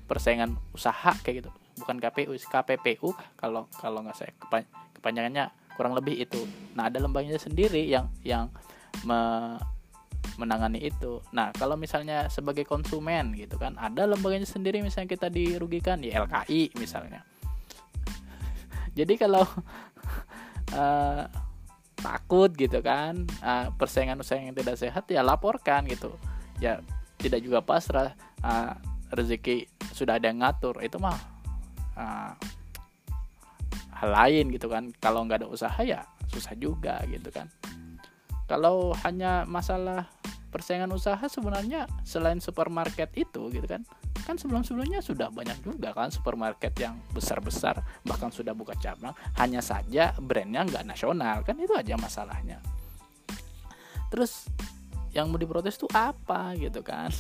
persaingan 0.06 0.54
usaha 0.78 1.18
kayak 1.26 1.46
gitu 1.46 1.52
bukan 1.80 1.98
KPU 1.98 2.36
KPPU 2.36 3.10
kalau 3.40 3.66
kalau 3.80 4.04
nggak 4.04 4.18
saya 4.18 4.32
kepanjangannya 5.00 5.50
kurang 5.80 5.96
lebih 5.96 6.20
itu. 6.20 6.44
Nah 6.76 6.92
ada 6.92 7.00
lembaganya 7.00 7.40
sendiri 7.40 7.88
yang 7.88 8.12
yang 8.28 8.52
me, 9.08 9.56
menangani 10.36 10.84
itu. 10.84 11.24
Nah 11.32 11.56
kalau 11.56 11.80
misalnya 11.80 12.28
sebagai 12.28 12.68
konsumen 12.68 13.32
gitu 13.40 13.56
kan 13.56 13.80
ada 13.80 14.04
lembaganya 14.04 14.44
sendiri 14.44 14.84
misalnya 14.84 15.16
kita 15.16 15.32
dirugikan 15.32 16.04
ya 16.04 16.20
LKI 16.28 16.76
misalnya. 16.76 17.24
Jadi 18.92 19.16
kalau 19.16 19.48
uh, 20.76 21.24
takut 22.04 22.52
gitu 22.56 22.80
kan 22.80 23.28
uh, 23.44 23.72
persaingan 23.76 24.20
usaha 24.20 24.40
yang 24.40 24.56
tidak 24.56 24.76
sehat 24.76 25.08
ya 25.08 25.24
laporkan 25.24 25.88
gitu. 25.88 26.12
Ya 26.60 26.84
tidak 27.16 27.40
juga 27.40 27.64
pasrah 27.64 28.20
uh, 28.44 28.76
rezeki 29.16 29.64
sudah 29.96 30.20
ada 30.20 30.28
yang 30.28 30.44
ngatur. 30.44 30.84
Itu 30.84 31.00
mah 31.00 31.39
uh, 32.00 32.32
hal 34.00 34.10
lain 34.16 34.56
gitu 34.56 34.72
kan. 34.72 34.96
Kalau 35.04 35.28
nggak 35.28 35.44
ada 35.44 35.50
usaha 35.52 35.80
ya 35.84 36.08
susah 36.32 36.56
juga 36.56 37.04
gitu 37.12 37.28
kan. 37.30 37.52
Kalau 38.48 38.96
hanya 39.04 39.44
masalah 39.46 40.08
persaingan 40.50 40.90
usaha 40.90 41.22
sebenarnya 41.30 41.86
selain 42.02 42.42
supermarket 42.42 43.14
itu 43.14 43.54
gitu 43.54 43.70
kan 43.70 43.86
kan 44.26 44.36
sebelum 44.36 44.66
sebelumnya 44.66 45.00
sudah 45.02 45.30
banyak 45.30 45.58
juga 45.62 45.94
kan 45.94 46.10
supermarket 46.14 46.74
yang 46.78 46.98
besar 47.14 47.42
besar 47.42 47.82
bahkan 48.06 48.30
sudah 48.30 48.54
buka 48.54 48.74
cabang 48.78 49.14
hanya 49.38 49.62
saja 49.62 50.14
brandnya 50.18 50.66
nggak 50.66 50.86
nasional 50.86 51.46
kan 51.46 51.56
itu 51.62 51.74
aja 51.78 51.96
masalahnya. 51.98 52.58
Terus 54.10 54.50
yang 55.14 55.30
mau 55.30 55.38
diprotes 55.38 55.78
tuh 55.78 55.90
apa 55.94 56.58
gitu 56.58 56.82
kan? 56.82 57.14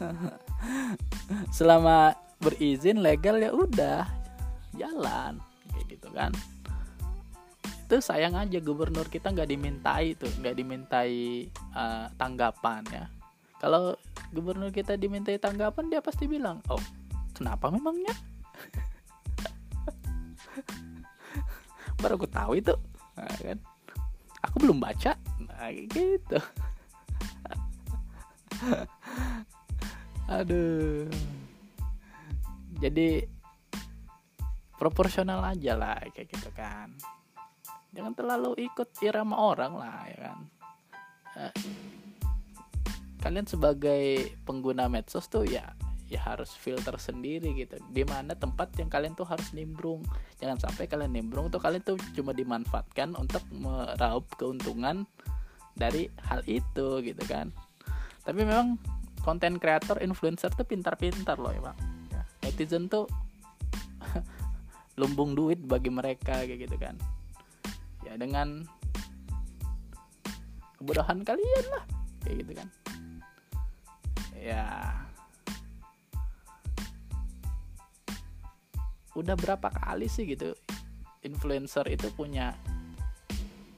Selama 1.56 2.12
berizin 2.40 3.04
legal 3.04 3.36
ya 3.36 3.52
udah 3.52 4.08
jalan 4.74 5.38
kayak 5.70 5.86
gitu 5.92 6.08
kan. 6.16 6.32
Itu 7.86 8.00
sayang 8.00 8.34
aja 8.34 8.58
gubernur 8.64 9.06
kita 9.12 9.28
nggak 9.30 9.48
dimintai 9.50 10.14
tuh 10.16 10.30
nggak 10.40 10.56
dimintai 10.56 11.46
uh, 11.76 12.08
tanggapan 12.16 12.80
ya. 12.88 13.04
Kalau 13.60 13.92
gubernur 14.32 14.72
kita 14.72 14.96
dimintai 14.96 15.36
tanggapan 15.36 15.92
dia 15.92 16.00
pasti 16.00 16.24
bilang 16.24 16.64
oh 16.72 16.80
kenapa 17.36 17.68
memangnya? 17.68 18.16
Baru 22.00 22.16
aku 22.16 22.24
tahu 22.24 22.56
itu. 22.56 22.72
Nah, 23.20 23.28
kan? 23.36 23.60
Aku 24.48 24.64
belum 24.64 24.80
baca. 24.80 25.12
Nah 25.44 25.68
gitu. 25.92 26.40
Aduh 30.40 31.04
jadi 32.80 33.28
proporsional 34.80 35.44
aja 35.44 35.76
lah 35.76 36.00
kayak 36.16 36.28
gitu 36.32 36.48
kan. 36.56 36.96
Jangan 37.92 38.16
terlalu 38.16 38.64
ikut 38.64 38.88
irama 39.04 39.36
orang 39.36 39.72
lah 39.76 40.08
ya 40.08 40.18
kan. 40.24 40.38
Eh, 41.36 41.54
kalian 43.20 43.44
sebagai 43.44 44.32
pengguna 44.48 44.88
medsos 44.88 45.28
tuh 45.28 45.44
ya 45.44 45.76
ya 46.10 46.18
harus 46.26 46.56
filter 46.56 46.96
sendiri 46.98 47.54
gitu. 47.54 47.78
Di 47.92 48.02
mana 48.02 48.34
tempat 48.34 48.74
yang 48.80 48.90
kalian 48.90 49.14
tuh 49.14 49.28
harus 49.28 49.52
nimbrung. 49.54 50.02
Jangan 50.42 50.58
sampai 50.58 50.90
kalian 50.90 51.14
nimbrung 51.14 51.52
tuh 51.52 51.62
kalian 51.62 51.84
tuh 51.86 52.00
cuma 52.16 52.34
dimanfaatkan 52.34 53.14
untuk 53.14 53.44
meraup 53.54 54.26
keuntungan 54.34 55.06
dari 55.76 56.10
hal 56.26 56.42
itu 56.50 57.04
gitu 57.04 57.22
kan. 57.30 57.54
Tapi 58.26 58.42
memang 58.42 58.80
konten 59.22 59.60
kreator 59.62 60.02
influencer 60.02 60.50
tuh 60.50 60.66
pintar-pintar 60.66 61.38
loh 61.38 61.52
bang. 61.52 61.62
ya, 61.62 61.99
netizen 62.50 62.90
tuh 62.90 63.06
lumbung 65.00 65.38
duit 65.38 65.62
bagi 65.62 65.88
mereka 65.88 66.42
kayak 66.42 66.66
gitu 66.66 66.76
kan. 66.76 66.98
Ya 68.02 68.18
dengan 68.18 68.66
kebodohan 70.82 71.22
kalian 71.22 71.66
lah 71.70 71.84
kayak 72.26 72.36
gitu 72.42 72.52
kan. 72.58 72.68
Ya. 74.34 74.66
Udah 79.14 79.38
berapa 79.38 79.70
kali 79.70 80.10
sih 80.10 80.26
gitu 80.26 80.58
influencer 81.22 81.86
itu 81.86 82.08
punya 82.16 82.56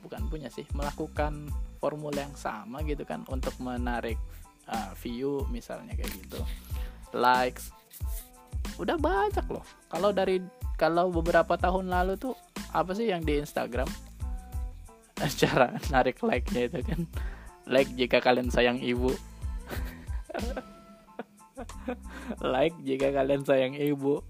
bukan 0.01 0.29
punya 0.31 0.49
sih 0.49 0.65
melakukan 0.73 1.51
formula 1.83 2.23
yang 2.23 2.37
sama 2.39 2.87
gitu 2.87 3.03
kan 3.03 3.27
untuk 3.27 3.59
menarik 3.59 4.17
uh, 4.71 4.95
view 5.03 5.43
misalnya 5.51 5.99
kayak 5.99 6.15
gitu. 6.15 6.41
Likes 7.13 7.82
udah 8.81 8.97
banyak 8.99 9.47
loh. 9.51 9.65
Kalau 9.89 10.11
dari 10.11 10.43
kalau 10.81 11.13
beberapa 11.15 11.55
tahun 11.55 11.87
lalu 11.93 12.19
tuh 12.19 12.35
apa 12.73 12.97
sih 12.97 13.07
yang 13.13 13.23
di 13.23 13.39
Instagram? 13.39 13.87
Cara 15.41 15.77
narik 15.93 16.19
like-nya 16.25 16.67
itu 16.67 16.81
kan. 16.83 17.07
Like 17.69 17.93
jika 17.95 18.19
kalian 18.19 18.51
sayang 18.51 18.83
ibu. 18.83 19.13
Like 22.43 22.75
jika 22.83 23.15
kalian 23.15 23.47
sayang 23.47 23.79
ibu. 23.79 24.25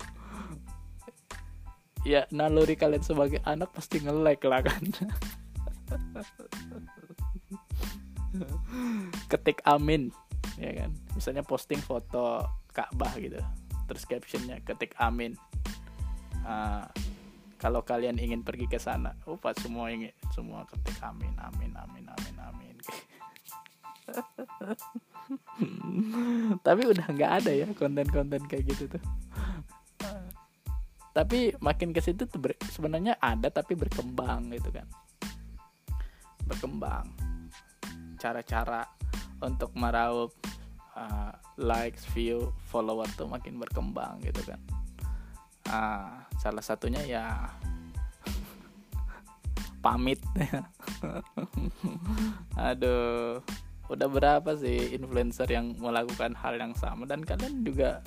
Ya 2.02 2.26
naluri 2.34 2.76
kalian 2.76 3.00
sebagai 3.00 3.40
anak 3.46 3.72
pasti 3.72 4.02
nge-like 4.02 4.44
lah 4.44 4.60
kan. 4.60 4.82
Ketik 9.32 9.64
amin 9.64 10.12
ya 10.60 10.84
kan. 10.84 10.90
Misalnya 11.16 11.46
posting 11.46 11.80
foto 11.80 12.42
Ka'bah 12.74 13.16
gitu 13.16 13.40
terus 13.88 14.04
captionnya 14.06 14.60
ketik 14.62 14.94
amin. 14.98 15.34
Uh, 16.42 16.86
kalau 17.62 17.86
kalian 17.86 18.18
ingin 18.18 18.42
pergi 18.42 18.66
ke 18.66 18.82
sana 18.82 19.14
oh 19.30 19.38
semua 19.62 19.94
ingin 19.94 20.10
semua 20.34 20.66
ketik 20.66 20.98
amin 20.98 21.30
amin 21.38 21.70
amin 21.78 22.04
amin 22.10 22.36
amin. 22.42 22.76
Tapi 26.66 26.82
udah 26.82 27.06
nggak 27.06 27.32
ada 27.42 27.50
ya 27.54 27.66
konten-konten 27.72 28.42
kayak 28.50 28.74
gitu 28.74 28.98
tuh. 28.98 29.04
Tapi 31.12 31.52
makin 31.60 31.92
ke 31.92 32.00
situ 32.00 32.24
tuh 32.24 32.40
sebenarnya 32.72 33.20
ada 33.20 33.52
tapi 33.52 33.76
berkembang 33.76 34.48
gitu 34.56 34.72
kan. 34.72 34.88
Berkembang. 36.48 37.12
Cara-cara 38.16 38.88
untuk 39.44 39.76
meraup 39.76 40.32
uh, 40.96 41.36
likes 41.60 42.06
view 42.12 42.52
follower 42.70 43.08
tuh 43.16 43.28
makin 43.28 43.60
berkembang 43.60 44.20
gitu 44.24 44.40
kan. 44.44 44.60
Uh, 45.68 46.12
salah 46.40 46.64
satunya 46.64 47.02
ya 47.04 47.24
pamit. 49.84 50.20
Aduh 52.70 53.42
udah 53.92 54.08
berapa 54.08 54.56
sih 54.56 54.96
influencer 54.96 55.44
yang 55.52 55.76
melakukan 55.76 56.32
hal 56.38 56.56
yang 56.56 56.72
sama? 56.78 57.04
Dan 57.04 57.26
kalian 57.26 57.64
juga 57.64 58.00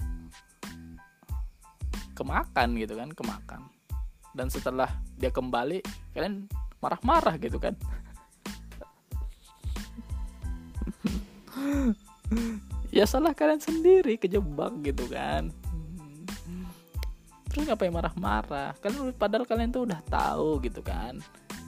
kemakan 2.18 2.80
gitu 2.80 2.98
kan 2.98 3.10
kemakan. 3.14 3.62
Dan 4.36 4.52
setelah 4.52 4.92
dia 5.16 5.32
kembali 5.32 5.80
kalian 6.12 6.48
marah-marah 6.86 7.42
gitu 7.42 7.58
kan 7.58 7.74
ya 12.96 13.04
salah 13.04 13.36
kalian 13.36 13.60
sendiri 13.60 14.16
kejebak 14.16 14.72
gitu 14.88 15.12
kan. 15.12 15.52
Terus 17.52 17.68
ngapain 17.68 17.92
marah-marah? 17.92 18.72
Kan 18.80 18.96
padahal 19.20 19.44
kalian 19.44 19.76
tuh 19.76 19.84
udah 19.84 20.00
tahu 20.08 20.64
gitu 20.64 20.80
kan 20.80 21.20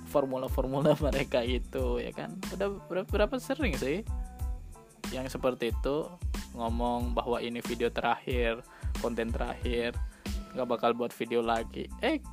formula-formula 0.08 0.96
mereka 1.08 1.44
itu 1.44 2.00
ya 2.00 2.16
kan? 2.16 2.40
Udah 2.56 2.80
berapa, 2.88 3.08
berapa 3.12 3.36
sering 3.44 3.76
sih 3.76 4.08
yang 5.12 5.28
seperti 5.28 5.76
itu 5.76 6.08
ngomong 6.56 7.16
bahwa 7.16 7.40
ini 7.44 7.64
video 7.64 7.92
terakhir 7.92 8.64
konten 9.04 9.32
terakhir 9.32 9.96
nggak 10.56 10.68
bakal 10.68 10.96
buat 10.96 11.12
video 11.12 11.44
lagi? 11.44 11.92
Eh 12.00 12.24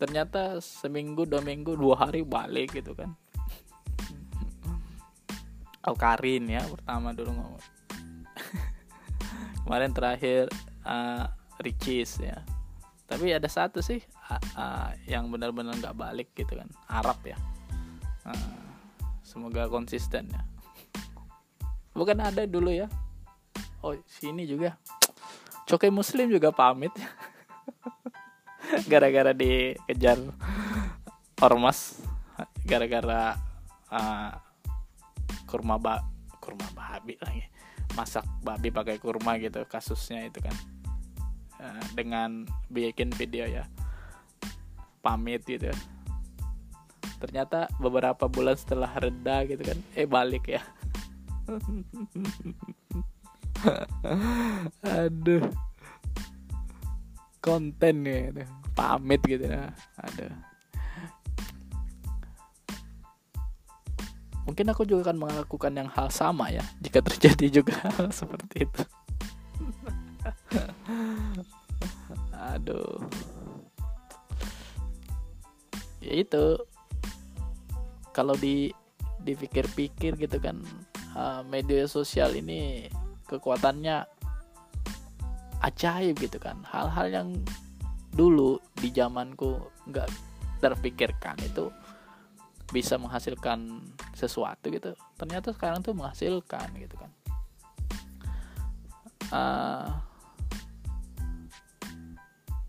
ternyata 0.00 0.58
seminggu 0.64 1.28
dua 1.28 1.44
minggu 1.44 1.76
dua 1.76 2.08
hari 2.08 2.24
balik 2.24 2.80
gitu 2.80 2.96
kan. 2.96 3.12
Alkarin 5.84 6.48
ya 6.48 6.64
pertama 6.64 7.12
dulu 7.12 7.32
ngomong 7.32 7.77
kemarin 9.68 9.92
terakhir 9.92 10.48
uh, 10.88 11.28
Ricis 11.60 12.24
ya. 12.24 12.40
Tapi 13.04 13.36
ada 13.36 13.44
satu 13.52 13.84
sih 13.84 14.00
uh, 14.32 14.40
uh, 14.56 14.88
yang 15.04 15.28
benar-benar 15.28 15.76
nggak 15.76 15.92
balik 15.92 16.32
gitu 16.32 16.56
kan. 16.56 16.72
Arab 16.88 17.20
ya. 17.20 17.36
Uh, 18.24 18.64
semoga 19.20 19.68
konsisten 19.68 20.32
ya. 20.32 20.40
Bukan 21.92 22.16
ada 22.16 22.48
dulu 22.48 22.72
ya. 22.72 22.88
Oh 23.84 23.92
sini 24.08 24.48
juga. 24.48 24.80
Cokai 25.68 25.92
Muslim 25.92 26.32
juga 26.32 26.48
pamit. 26.48 26.96
Gara-gara 28.90 29.36
dikejar 29.36 30.16
ormas. 31.44 32.00
Gara-gara 32.64 33.36
uh, 33.92 34.32
kurma 35.44 35.76
ba 35.76 36.00
kurma 36.40 36.64
babi 36.72 37.20
lagi 37.20 37.57
masak 37.98 38.22
babi 38.46 38.70
pakai 38.70 39.02
kurma 39.02 39.34
gitu 39.42 39.66
kasusnya 39.66 40.30
itu 40.30 40.38
kan. 40.38 40.54
Uh, 41.58 41.82
dengan 41.98 42.46
bikin 42.70 43.10
video 43.10 43.42
ya. 43.50 43.66
Pamit 45.02 45.42
gitu 45.42 45.74
ternyata 47.18 47.66
beberapa 47.82 48.30
bulan 48.30 48.54
setelah 48.54 48.94
reda 48.94 49.42
gitu 49.42 49.58
kan 49.58 49.74
eh 49.98 50.06
balik 50.06 50.46
ya. 50.46 50.62
Aduh. 55.02 55.42
Konten 57.42 58.06
nih 58.06 58.46
pamit 58.78 59.18
gitu 59.26 59.50
ya. 59.50 59.74
Aduh 59.98 60.47
mungkin 64.48 64.72
aku 64.72 64.88
juga 64.88 65.12
akan 65.12 65.20
melakukan 65.20 65.76
yang 65.76 65.92
hal 65.92 66.08
sama 66.08 66.48
ya 66.48 66.64
jika 66.80 67.04
terjadi 67.04 67.60
juga 67.60 67.76
seperti 68.18 68.64
itu. 68.64 68.82
Aduh. 72.56 72.96
Ya 76.00 76.24
itu. 76.24 76.56
Kalau 78.16 78.32
di 78.40 78.72
dipikir-pikir 79.20 80.16
gitu 80.16 80.40
kan 80.40 80.64
uh, 81.12 81.44
media 81.44 81.84
sosial 81.84 82.32
ini 82.32 82.88
kekuatannya 83.28 84.08
ajaib 85.60 86.16
gitu 86.16 86.40
kan. 86.40 86.64
Hal-hal 86.64 87.12
yang 87.12 87.28
dulu 88.16 88.56
di 88.80 88.88
zamanku 88.96 89.60
nggak 89.92 90.08
terpikirkan 90.64 91.36
itu 91.44 91.68
bisa 92.68 93.00
menghasilkan 93.00 93.80
sesuatu 94.12 94.68
gitu 94.68 94.92
ternyata 95.16 95.56
sekarang 95.56 95.80
tuh 95.80 95.96
menghasilkan 95.96 96.68
gitu 96.76 96.96
kan. 97.00 97.10
Uh, 99.28 99.88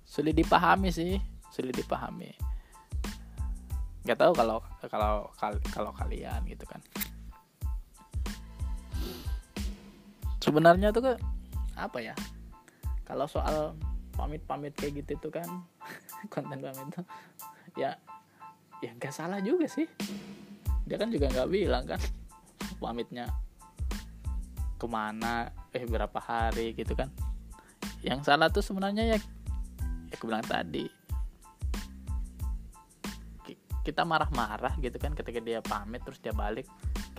sulit 0.03 0.35
dipahami 0.35 0.91
sih 0.91 1.19
sulit 1.51 1.75
dipahami. 1.75 2.31
Nggak 4.07 4.19
tahu 4.19 4.31
kalau 4.35 4.57
kalau 4.87 5.27
kalau 5.71 5.91
kalian 5.95 6.43
gitu 6.47 6.63
kan. 6.63 6.79
Sebenarnya 10.39 10.95
tuh 10.95 11.03
kan 11.03 11.17
apa 11.79 11.99
ya 12.03 12.15
kalau 13.07 13.23
soal 13.27 13.75
pamit-pamit 14.19 14.75
kayak 14.75 15.03
gitu 15.03 15.27
tuh 15.27 15.31
kan 15.31 15.47
konten 16.33 16.59
pamit 16.59 16.87
tuh 16.91 17.05
ya 17.79 17.95
ya 18.79 18.91
nggak 18.95 19.13
salah 19.13 19.39
juga 19.43 19.67
sih. 19.67 19.87
Dia 20.87 20.97
kan 20.97 21.11
juga 21.11 21.29
nggak 21.29 21.49
bilang 21.51 21.83
kan 21.85 22.01
pamitnya 22.79 23.27
ke 24.79 24.87
mana 24.87 25.51
eh 25.75 25.83
berapa 25.83 26.19
hari 26.19 26.73
gitu 26.75 26.95
kan. 26.95 27.11
Yang 27.99 28.31
salah 28.31 28.47
tuh 28.47 28.63
sebenarnya 28.63 29.15
ya 29.15 29.17
ya 30.09 30.15
aku 30.15 30.25
bilang 30.27 30.45
tadi. 30.47 30.87
Kita 33.79 34.05
marah-marah 34.05 34.77
gitu 34.79 34.95
kan 35.01 35.17
ketika 35.17 35.39
dia 35.41 35.59
pamit 35.65 36.03
terus 36.05 36.21
dia 36.21 36.35
balik 36.35 36.67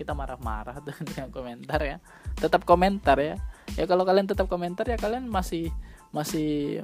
kita 0.00 0.16
marah-marah 0.16 0.80
tuh 0.80 0.96
dengan 1.12 1.28
komentar 1.28 1.80
ya. 1.84 1.96
Tetap 2.40 2.64
komentar 2.64 3.20
ya. 3.20 3.36
Ya 3.76 3.84
kalau 3.84 4.08
kalian 4.08 4.24
tetap 4.24 4.48
komentar 4.48 4.88
ya 4.88 4.96
kalian 4.96 5.28
masih 5.28 5.68
masih 6.10 6.82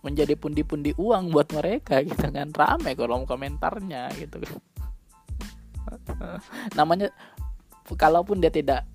menjadi 0.00 0.34
pundi-pundi 0.36 0.96
uang 0.96 1.32
buat 1.32 1.48
mereka 1.52 2.00
gitu 2.06 2.28
kan. 2.32 2.50
Rame 2.52 2.96
kolom 2.96 3.24
komentarnya 3.28 4.08
gitu 4.16 4.40
kan. 4.40 4.58
Namanya 6.78 7.12
kalaupun 7.94 8.38
dia 8.38 8.52
tidak 8.52 8.86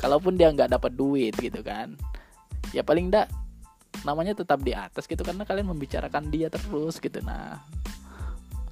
kalaupun 0.00 0.34
dia 0.34 0.48
nggak 0.50 0.80
dapat 0.80 0.96
duit 0.96 1.36
gitu 1.36 1.60
kan 1.60 1.92
ya 2.72 2.80
paling 2.80 3.12
enggak 3.12 3.28
namanya 4.02 4.32
tetap 4.32 4.64
di 4.64 4.72
atas 4.72 5.04
gitu 5.04 5.20
karena 5.20 5.44
kalian 5.44 5.76
membicarakan 5.76 6.32
dia 6.32 6.48
terus 6.48 6.96
gitu. 7.02 7.20
Nah 7.20 7.60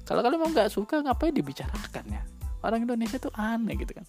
kalau 0.07 0.25
kalian 0.25 0.41
mau 0.41 0.49
nggak 0.49 0.73
suka 0.73 1.05
ngapain 1.05 1.35
dibicarakan 1.35 2.05
ya? 2.09 2.23
Orang 2.65 2.81
Indonesia 2.81 3.21
tuh 3.21 3.29
aneh 3.37 3.77
gitu 3.77 3.93
kan. 3.93 4.05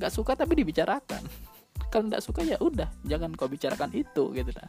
Nggak 0.00 0.12
suka 0.16 0.32
tapi 0.32 0.56
dibicarakan. 0.56 1.22
Kalau 1.92 2.08
nggak 2.08 2.24
suka 2.24 2.40
ya 2.40 2.56
udah 2.56 2.88
jangan 3.04 3.36
kau 3.36 3.52
bicarakan 3.52 3.92
itu 3.92 4.32
gitu 4.32 4.48
nah 4.56 4.68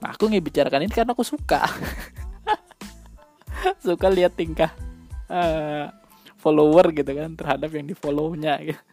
nah, 0.00 0.10
aku 0.12 0.28
ngebicarakan 0.28 0.84
ini 0.86 0.92
karena 0.92 1.12
aku 1.12 1.24
suka. 1.24 1.64
Suka 3.84 4.08
lihat 4.08 4.40
tingkah 4.40 4.72
uh, 5.28 5.92
follower 6.40 6.96
gitu 6.96 7.12
kan 7.12 7.36
terhadap 7.36 7.68
yang 7.76 7.84
di 7.84 7.92
follownya 7.92 8.56
gitu. 8.64 8.80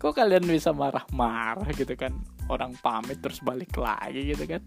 kok 0.00 0.14
kalian 0.14 0.46
bisa 0.46 0.70
marah-marah 0.70 1.66
gitu 1.74 1.98
kan? 1.98 2.14
Orang 2.46 2.78
pamit 2.78 3.18
terus 3.18 3.42
balik 3.42 3.74
lagi 3.74 4.30
gitu 4.34 4.46
kan? 4.46 4.62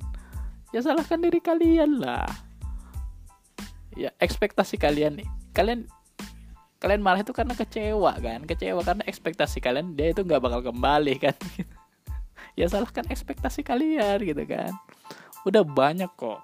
Ya 0.76 0.84
salahkan 0.84 1.24
diri 1.24 1.40
kalian 1.40 2.04
lah. 2.04 2.28
Ya 3.96 4.12
ekspektasi 4.20 4.76
kalian 4.80 5.20
nih 5.24 5.28
kalian 5.52 5.88
kalian 6.82 7.06
marah 7.06 7.22
itu 7.22 7.30
karena 7.30 7.54
kecewa 7.54 8.18
kan? 8.18 8.42
Kecewa 8.50 8.82
karena 8.82 9.06
ekspektasi 9.06 9.62
kalian 9.62 9.94
dia 9.94 10.18
itu 10.18 10.26
nggak 10.26 10.42
bakal 10.42 10.66
kembali 10.66 11.16
kan? 11.22 11.38
Ya 12.60 12.68
salahkan 12.68 13.08
ekspektasi 13.08 13.64
kalian 13.64 14.20
gitu 14.28 14.44
kan? 14.44 14.76
Udah 15.48 15.64
banyak 15.64 16.12
kok. 16.20 16.44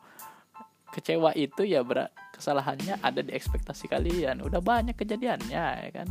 Kecewa 0.95 1.35
itu 1.35 1.67
ya 1.67 1.83
berat 1.83 2.15
kesalahannya 2.31 3.03
ada 3.03 3.19
di 3.19 3.35
ekspektasi 3.35 3.91
kalian. 3.91 4.39
Udah 4.39 4.63
banyak 4.63 4.95
kejadiannya 4.95 5.65
ya 5.83 5.91
kan? 5.91 6.07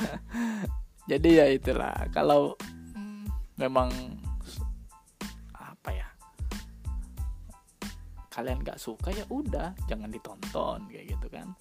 Jadi 1.12 1.28
ya 1.36 1.44
itulah 1.52 2.08
kalau 2.08 2.56
memang 3.60 3.92
kalian 8.34 8.66
nggak 8.66 8.82
suka 8.82 9.14
ya 9.14 9.22
udah 9.30 9.78
jangan 9.86 10.10
ditonton 10.10 10.90
kayak 10.90 11.14
gitu 11.14 11.26
kan. 11.30 11.54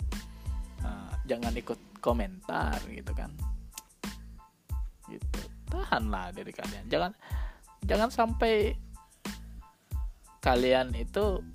Uh, 0.82 1.14
jangan 1.30 1.54
ikut 1.54 1.78
komentar 2.02 2.82
gitu 2.90 3.14
kan. 3.14 3.30
Gitu. 5.06 5.40
Tahanlah 5.70 6.34
dari 6.34 6.50
kalian. 6.50 6.90
Jangan 6.90 7.14
jangan 7.86 8.10
sampai 8.10 8.74
kalian 10.42 10.98
itu 10.98 11.46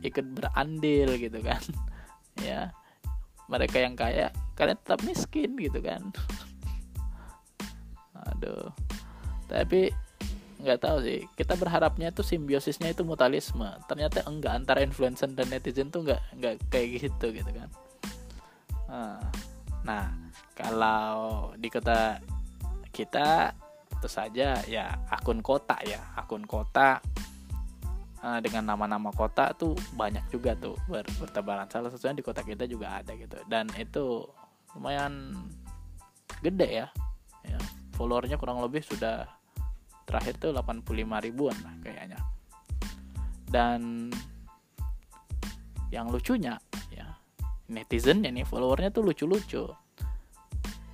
ikut 0.00 0.26
berandil 0.32 1.20
gitu 1.20 1.44
kan. 1.44 1.60
Ya. 2.42 2.74
Mereka 3.46 3.78
yang 3.78 3.94
kaya 3.94 4.34
kalian 4.58 4.74
tetap 4.82 5.06
miskin 5.06 5.54
gitu 5.54 5.78
kan. 5.78 6.10
Aduh. 8.34 8.74
Tapi 9.46 9.94
nggak 10.64 10.80
tahu 10.80 10.98
sih. 11.04 11.20
Kita 11.36 11.54
berharapnya 11.60 12.08
itu 12.10 12.24
simbiosisnya 12.24 12.90
itu 12.96 13.04
mutualisme 13.04 13.68
ternyata 13.84 14.24
enggak 14.24 14.64
antara 14.64 14.80
influencer 14.80 15.28
dan 15.36 15.52
netizen 15.52 15.92
tuh 15.92 16.08
enggak 16.08 16.22
enggak 16.32 16.54
kayak 16.72 17.04
gitu 17.04 17.26
gitu 17.30 17.50
kan. 17.52 17.68
Ah, 18.88 19.22
nah 19.84 20.08
kalau 20.56 21.52
di 21.60 21.68
kota 21.68 22.18
kita 22.94 23.52
tentu 23.90 24.08
saja 24.08 24.62
ya 24.64 24.96
akun 25.12 25.44
kota 25.44 25.76
ya 25.84 26.00
akun 26.16 26.46
kota 26.48 27.02
uh, 28.24 28.40
dengan 28.40 28.72
nama-nama 28.72 29.12
kota 29.12 29.52
tuh 29.52 29.76
banyak 29.92 30.24
juga 30.32 30.56
tuh 30.56 30.74
ber 30.88 31.04
bertebaran. 31.20 31.68
Salah 31.68 31.92
satunya 31.92 32.16
di 32.18 32.24
kota 32.24 32.40
kita 32.40 32.64
juga 32.64 33.04
ada 33.04 33.12
gitu. 33.12 33.36
Dan 33.44 33.68
itu 33.76 34.24
lumayan 34.74 35.36
gede 36.42 36.82
ya, 36.82 36.88
ya 37.46 37.58
followernya 37.94 38.36
kurang 38.36 38.58
lebih 38.58 38.82
sudah 38.82 39.28
terakhir 40.04 40.36
tuh 40.40 40.52
85 40.52 41.24
ribuan 41.24 41.56
lah 41.64 41.74
kayaknya. 41.80 42.20
Dan 43.48 44.10
yang 45.92 46.10
lucunya 46.10 46.58
ya 46.90 47.16
netizennya 47.70 48.30
nih 48.32 48.46
followernya 48.46 48.92
tuh 48.92 49.04
lucu-lucu. 49.04 49.64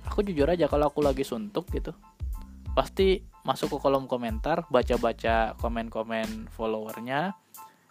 Aku 0.07 0.19
jujur 0.27 0.47
aja 0.47 0.67
kalau 0.67 0.91
aku 0.91 0.99
lagi 0.99 1.23
suntuk 1.23 1.71
gitu 1.71 1.95
pasti 2.71 3.19
masuk 3.43 3.75
ke 3.75 3.77
kolom 3.83 4.07
komentar 4.07 4.63
baca-baca 4.71 5.59
komen-komen 5.59 6.47
followernya 6.55 7.35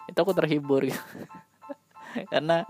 itu 0.08 0.18
aku 0.18 0.32
terhibur. 0.32 0.88
Gitu. 0.88 0.96
karena 2.32 2.64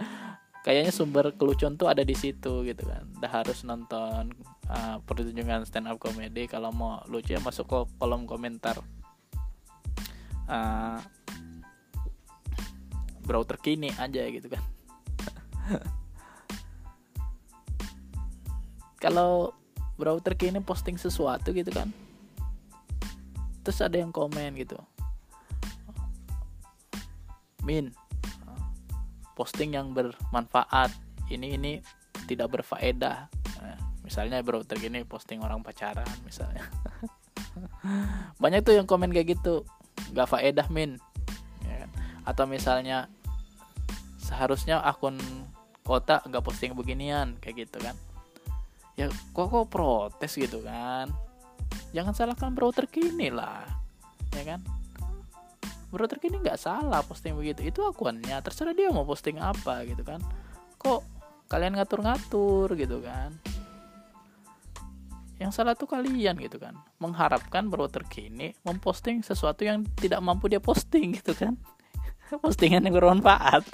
kayaknya 0.67 0.93
sumber 0.93 1.33
kelucuan 1.39 1.79
tuh 1.79 1.89
ada 1.89 2.03
di 2.03 2.13
situ 2.19 2.67
gitu 2.67 2.83
kan. 2.85 3.07
Udah 3.17 3.31
harus 3.31 3.63
nonton 3.65 4.35
uh, 4.71 5.03
pertunjukan 5.03 5.67
stand 5.67 5.91
up 5.91 5.99
comedy 5.99 6.47
kalau 6.47 6.71
mau 6.71 7.03
lucu 7.11 7.35
ya 7.35 7.43
masuk 7.43 7.67
ke 7.67 7.79
kolom 7.99 8.31
komentar. 8.31 8.79
Uh, 10.47 11.03
bro 13.27 13.43
terkini 13.43 13.91
aja 13.99 14.23
gitu 14.31 14.47
kan. 14.47 14.63
Kalau 19.03 19.55
bro 19.99 20.19
terkini 20.19 20.59
posting 20.63 20.99
sesuatu 20.99 21.55
gitu 21.55 21.71
kan 21.71 21.91
terus 23.61 23.87
ada 23.87 24.01
yang 24.01 24.11
komen 24.11 24.57
gitu. 24.59 24.77
Min 27.63 27.93
posting 29.37 29.77
yang 29.77 29.93
bermanfaat 29.93 30.93
ini 31.31 31.57
ini 31.57 31.73
tidak 32.27 32.61
berfaedah 32.61 33.31
misalnya 34.11 34.43
bro 34.43 34.67
tergini 34.67 35.07
posting 35.07 35.39
orang 35.39 35.63
pacaran 35.63 36.11
misalnya. 36.27 36.67
Banyak 38.43 38.67
tuh 38.67 38.75
yang 38.75 38.91
komen 38.91 39.15
kayak 39.15 39.39
gitu. 39.39 39.63
Gak 40.11 40.27
faedah 40.27 40.67
min. 40.67 40.99
Ya 41.63 41.87
kan? 41.87 41.91
atau 42.27 42.45
misalnya 42.51 43.07
seharusnya 44.19 44.83
akun 44.83 45.15
kota 45.87 46.27
gak 46.27 46.43
posting 46.43 46.75
beginian 46.75 47.39
kayak 47.39 47.71
gitu 47.71 47.79
kan. 47.79 47.95
Ya 48.99 49.07
kok 49.31 49.47
kok 49.47 49.71
protes 49.71 50.35
gitu 50.35 50.59
kan? 50.67 51.15
Jangan 51.95 52.11
salahkan 52.11 52.51
bro 52.51 52.75
terkini 52.75 53.31
lah 53.31 53.63
ya 54.35 54.43
kan? 54.43 54.61
Bro 55.95 56.11
terkini 56.11 56.43
nggak 56.43 56.59
salah 56.59 57.07
posting 57.07 57.39
begitu. 57.39 57.63
Itu 57.63 57.87
akunnya 57.87 58.43
terserah 58.43 58.75
dia 58.75 58.91
mau 58.91 59.07
posting 59.07 59.39
apa 59.39 59.87
gitu 59.87 60.03
kan. 60.03 60.19
Kok 60.83 61.07
kalian 61.47 61.79
ngatur-ngatur 61.79 62.75
gitu 62.75 63.07
kan 63.07 63.35
yang 65.41 65.49
salah 65.57 65.73
tuh 65.73 65.89
kalian 65.89 66.37
gitu 66.37 66.61
kan. 66.61 66.77
Mengharapkan 67.01 67.73
bro 67.73 67.89
terkini 67.89 68.53
memposting 68.61 69.25
sesuatu 69.25 69.65
yang 69.65 69.89
tidak 69.97 70.21
mampu 70.21 70.53
dia 70.53 70.61
posting 70.61 71.17
gitu 71.17 71.33
kan. 71.33 71.57
Postingan 72.45 72.85
yang 72.85 72.95
bermanfaat. 72.95 73.65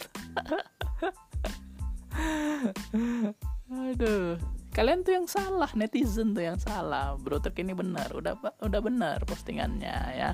Aduh. 3.67 4.39
Kalian 4.71 5.03
tuh 5.03 5.13
yang 5.19 5.27
salah 5.27 5.69
netizen 5.75 6.39
tuh 6.39 6.47
yang 6.47 6.61
salah. 6.63 7.19
Bro 7.19 7.43
terkini 7.43 7.75
benar 7.75 8.15
udah 8.15 8.39
udah 8.63 8.81
benar 8.81 9.27
postingannya 9.27 9.97
ya. 10.15 10.31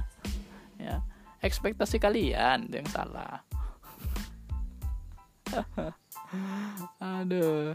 Ya. 0.77 1.01
Ekspektasi 1.40 1.97
kalian 1.97 2.68
tuh 2.68 2.77
yang 2.85 2.90
salah. 2.92 3.40
Aduh 7.21 7.73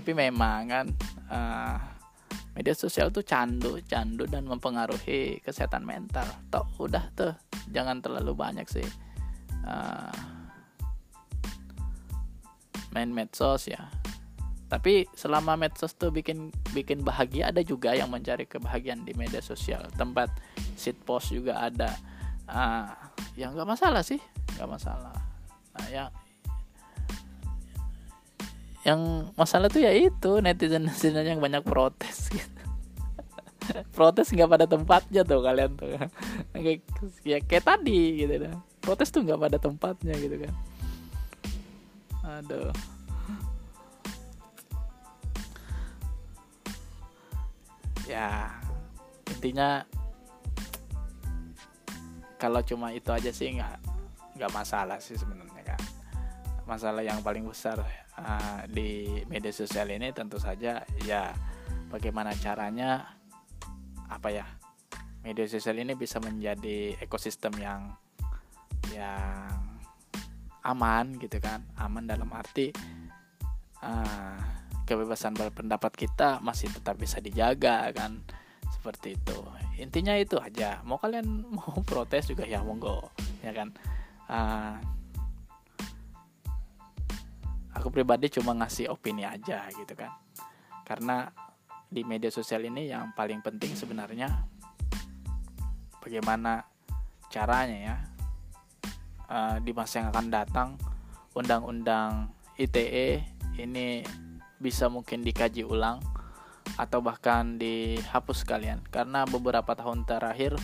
tapi 0.00 0.12
memang 0.12 0.60
kan 0.68 0.86
uh, 1.32 1.76
media 2.54 2.74
sosial 2.76 3.10
tuh 3.10 3.26
candu 3.26 3.80
candu 3.88 4.28
dan 4.28 4.46
mempengaruhi 4.46 5.42
kesehatan 5.42 5.82
mental. 5.82 6.26
Toh 6.52 6.66
udah 6.78 7.10
tuh. 7.16 7.34
Jangan 7.72 8.04
terlalu 8.04 8.36
banyak 8.36 8.66
sih 8.68 8.86
uh, 9.66 10.14
main 12.94 13.10
medsos 13.10 13.66
ya. 13.66 13.90
Tapi 14.70 15.06
selama 15.14 15.54
medsos 15.58 15.94
tuh 15.94 16.10
bikin 16.10 16.50
bikin 16.74 17.02
bahagia 17.02 17.50
ada 17.54 17.62
juga 17.62 17.94
yang 17.94 18.10
mencari 18.10 18.46
kebahagiaan 18.46 19.02
di 19.02 19.12
media 19.16 19.42
sosial. 19.42 19.86
Tempat 19.94 20.30
sit 20.78 20.98
post 21.02 21.34
juga 21.34 21.58
ada. 21.58 21.90
Uh, 22.44 22.90
ya 23.34 23.50
nggak 23.50 23.66
masalah 23.66 24.02
sih. 24.04 24.20
Nggak 24.56 24.70
masalah. 24.78 25.16
Nah 25.74 25.86
yang 25.90 26.08
yang 28.84 29.32
masalah 29.34 29.72
tuh 29.72 29.80
ya 29.80 29.92
itu 29.96 30.44
netizen 30.44 30.84
netizen 30.84 31.24
yang 31.24 31.40
banyak 31.40 31.64
protes 31.64 32.28
gitu. 32.28 32.62
Protes 33.96 34.28
nggak 34.28 34.50
pada 34.50 34.66
tempatnya 34.68 35.24
tuh 35.24 35.40
kalian 35.40 35.72
tuh. 35.72 35.96
Kayak 36.52 36.84
ya 37.28 37.38
kayak 37.40 37.64
tadi 37.64 38.20
gitu 38.20 38.34
kan. 38.44 38.60
Protes 38.84 39.08
tuh 39.08 39.24
nggak 39.24 39.40
pada 39.40 39.56
tempatnya 39.56 40.14
gitu 40.20 40.36
kan. 40.36 40.54
Aduh. 42.44 42.72
Ya 48.04 48.52
intinya 49.32 49.88
kalau 52.36 52.60
cuma 52.60 52.92
itu 52.92 53.08
aja 53.08 53.32
sih 53.32 53.48
nggak 53.56 53.80
nggak 54.36 54.52
masalah 54.52 55.00
sih 55.00 55.16
sebenarnya 55.16 55.64
kan 55.64 55.80
masalah 56.68 57.00
yang 57.00 57.24
paling 57.24 57.48
besar 57.48 57.80
uh, 58.18 58.62
di 58.68 59.22
media 59.30 59.50
sosial 59.50 59.90
ini 59.90 60.10
tentu 60.10 60.38
saja 60.38 60.82
ya 61.04 61.32
bagaimana 61.88 62.34
caranya 62.38 63.06
apa 64.10 64.28
ya 64.30 64.46
media 65.24 65.48
sosial 65.48 65.80
ini 65.80 65.96
bisa 65.96 66.20
menjadi 66.20 66.98
ekosistem 67.00 67.56
yang 67.58 67.94
yang 68.92 69.50
aman 70.64 71.16
gitu 71.20 71.40
kan 71.40 71.64
aman 71.80 72.04
dalam 72.04 72.28
arti 72.32 72.72
uh, 73.80 74.38
kebebasan 74.84 75.32
berpendapat 75.32 75.92
kita 75.96 76.40
masih 76.44 76.68
tetap 76.72 77.00
bisa 77.00 77.20
dijaga 77.20 77.88
kan 77.96 78.20
seperti 78.68 79.16
itu. 79.16 79.38
Intinya 79.80 80.12
itu 80.12 80.36
aja. 80.36 80.84
Mau 80.84 81.00
kalian 81.00 81.24
mau 81.56 81.80
protes 81.88 82.28
juga 82.28 82.44
ya 82.44 82.60
monggo 82.60 83.08
ya 83.40 83.56
kan. 83.56 83.72
Uh, 84.28 84.76
aku 87.74 87.90
pribadi 87.90 88.30
cuma 88.30 88.54
ngasih 88.54 88.88
opini 88.88 89.26
aja 89.26 89.66
gitu 89.74 89.92
kan. 89.98 90.14
Karena 90.86 91.28
di 91.94 92.02
media 92.02 92.32
sosial 92.32 92.66
ini 92.66 92.90
yang 92.90 93.14
paling 93.14 93.38
penting 93.38 93.76
sebenarnya 93.78 94.26
bagaimana 96.02 96.66
caranya 97.30 97.78
ya 97.78 97.96
uh, 99.30 99.56
di 99.62 99.70
masa 99.70 100.02
yang 100.02 100.08
akan 100.10 100.26
datang 100.26 100.68
undang-undang 101.38 102.34
ITE 102.58 103.22
ini 103.58 104.02
bisa 104.58 104.90
mungkin 104.90 105.22
dikaji 105.22 105.62
ulang 105.62 106.02
atau 106.74 106.98
bahkan 106.98 107.54
dihapus 107.54 108.42
kalian 108.42 108.82
karena 108.90 109.22
beberapa 109.28 109.78
tahun 109.78 110.02
terakhir 110.02 110.58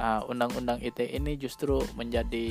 uh, 0.00 0.24
undang-undang 0.24 0.80
ITE 0.80 1.20
ini 1.20 1.36
justru 1.36 1.84
menjadi 1.92 2.48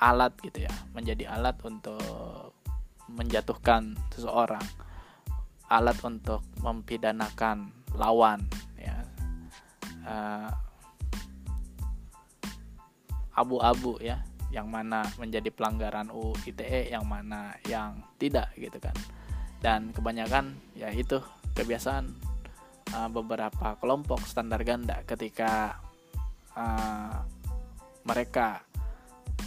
alat 0.00 0.36
gitu 0.44 0.68
ya 0.68 0.74
menjadi 0.92 1.32
alat 1.32 1.56
untuk 1.64 2.43
menjatuhkan 3.14 3.94
seseorang. 4.10 4.62
Alat 5.70 5.96
untuk 6.04 6.44
mempidanakan 6.60 7.72
lawan 7.96 8.42
ya. 8.76 8.98
Uh, 10.04 10.50
abu-abu 13.34 13.96
ya. 14.02 14.20
Yang 14.54 14.68
mana 14.70 15.02
menjadi 15.18 15.50
pelanggaran 15.50 16.14
UU 16.14 16.38
ITE 16.46 16.94
yang 16.94 17.06
mana 17.06 17.54
yang 17.66 17.98
tidak 18.18 18.54
gitu 18.54 18.78
kan. 18.78 18.94
Dan 19.58 19.90
kebanyakan 19.90 20.54
ya 20.76 20.92
itu 20.94 21.18
kebiasaan 21.54 22.10
uh, 22.94 23.08
beberapa 23.10 23.78
kelompok 23.78 24.22
standar 24.26 24.60
ganda 24.62 25.02
ketika 25.06 25.80
uh, 26.54 27.24
mereka 28.04 28.63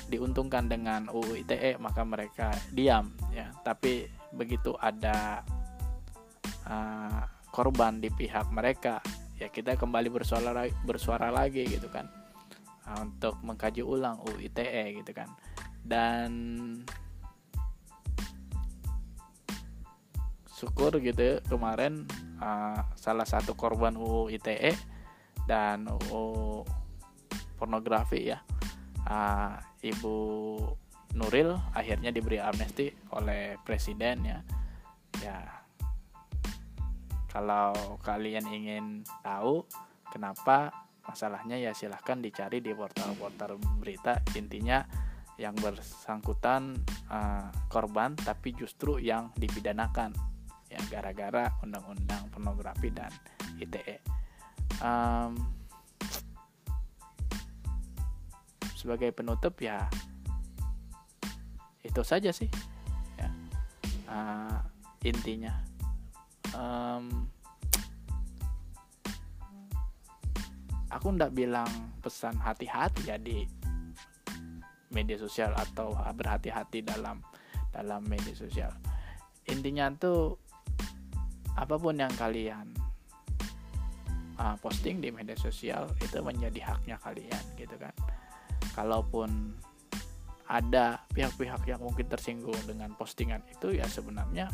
diuntungkan 0.08 0.72
dengan 0.72 1.12
UU 1.12 1.44
ITE 1.44 1.80
maka 1.80 2.02
mereka 2.08 2.52
diam 2.72 3.12
ya. 3.32 3.52
Tapi 3.62 4.08
begitu 4.36 4.76
ada 4.80 5.44
uh, 6.68 7.24
korban 7.52 8.00
di 8.00 8.12
pihak 8.12 8.52
mereka 8.52 9.00
ya 9.38 9.48
kita 9.52 9.78
kembali 9.78 10.10
bersuara 10.10 10.66
bersuara 10.82 11.30
lagi 11.30 11.64
gitu 11.70 11.88
kan 11.94 12.10
uh, 12.90 13.06
untuk 13.06 13.38
mengkaji 13.44 13.84
ulang 13.84 14.20
UU 14.24 14.48
ITE 14.48 15.04
gitu 15.04 15.12
kan. 15.12 15.30
Dan 15.88 16.32
syukur 20.58 20.98
gitu 20.98 21.22
ya, 21.22 21.36
kemarin 21.46 22.10
uh, 22.42 22.82
salah 22.98 23.30
satu 23.30 23.54
korban 23.54 23.94
UU 23.94 24.34
ITE 24.34 24.74
dan 25.46 25.86
UU 25.86 26.66
pornografi 27.62 28.34
ya 28.34 28.42
uh, 29.06 29.58
Ibu 29.82 30.16
Nuril 31.18 31.56
akhirnya 31.74 32.14
diberi 32.14 32.38
amnesti 32.38 32.94
oleh 33.14 33.58
presiden 33.62 34.26
ya. 34.26 34.40
Ya 35.22 35.38
kalau 37.32 37.98
kalian 38.02 38.46
ingin 38.50 39.06
tahu 39.22 39.66
kenapa 40.10 40.90
masalahnya 41.06 41.56
ya 41.58 41.72
silahkan 41.72 42.20
dicari 42.20 42.60
di 42.62 42.74
portal-portal 42.74 43.58
berita. 43.80 44.20
Intinya 44.36 44.84
yang 45.38 45.54
bersangkutan 45.54 46.82
uh, 47.14 47.54
korban 47.70 48.18
tapi 48.18 48.58
justru 48.58 48.98
yang 48.98 49.30
dipidanakan 49.38 50.18
ya 50.68 50.82
gara-gara 50.90 51.54
undang-undang 51.62 52.28
pornografi 52.34 52.90
dan 52.90 53.14
ITE 53.62 54.02
um, 54.82 55.38
sebagai 58.78 59.10
penutup 59.10 59.58
ya 59.58 59.90
itu 61.82 62.02
saja 62.06 62.30
sih. 62.30 62.46
Ya 63.18 63.30
uh, 64.06 64.62
intinya. 65.02 65.58
Um, 66.54 67.28
aku 70.94 71.12
ndak 71.18 71.34
bilang 71.34 71.68
pesan 72.00 72.38
hati-hati 72.38 73.02
ya 73.10 73.18
di 73.18 73.44
media 74.94 75.18
sosial 75.20 75.52
atau 75.58 75.92
berhati-hati 76.16 76.86
dalam 76.86 77.20
dalam 77.74 78.06
media 78.06 78.38
sosial. 78.38 78.72
Intinya 79.50 79.90
tuh 79.98 80.38
apa 81.58 81.74
pun 81.82 81.98
yang 81.98 82.14
kalian 82.14 82.70
uh, 84.38 84.56
posting 84.62 85.02
di 85.02 85.10
media 85.10 85.34
sosial 85.34 85.90
itu 85.98 86.22
menjadi 86.22 86.74
haknya 86.74 87.02
kalian 87.02 87.44
gitu 87.58 87.74
kan 87.82 87.94
kalaupun 88.76 89.54
ada 90.48 91.04
pihak-pihak 91.12 91.68
yang 91.68 91.84
mungkin 91.84 92.08
tersinggung 92.08 92.56
dengan 92.64 92.96
postingan 92.96 93.44
itu 93.52 93.76
ya 93.76 93.84
sebenarnya 93.84 94.48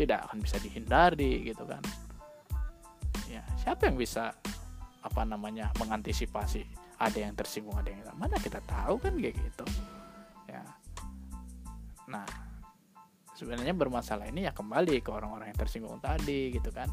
tidak 0.00 0.28
akan 0.28 0.40
bisa 0.40 0.56
dihindari 0.60 1.44
gitu 1.44 1.68
kan. 1.68 1.84
Ya 3.28 3.44
siapa 3.60 3.88
yang 3.88 4.00
bisa 4.00 4.32
apa 5.04 5.22
namanya 5.22 5.70
mengantisipasi 5.76 6.64
ada 6.96 7.18
yang 7.20 7.36
tersinggung 7.36 7.76
ada 7.76 7.92
yang 7.92 8.00
mana 8.16 8.40
kita 8.40 8.64
tahu 8.64 8.96
kan 8.96 9.12
kayak 9.20 9.36
gitu. 9.36 9.66
Ya. 10.48 10.64
Nah 12.08 12.24
sebenarnya 13.36 13.76
bermasalah 13.76 14.32
ini 14.32 14.48
ya 14.48 14.56
kembali 14.56 15.04
ke 15.04 15.12
orang-orang 15.12 15.52
yang 15.52 15.60
tersinggung 15.60 16.00
tadi 16.00 16.56
gitu 16.56 16.72
kan. 16.72 16.88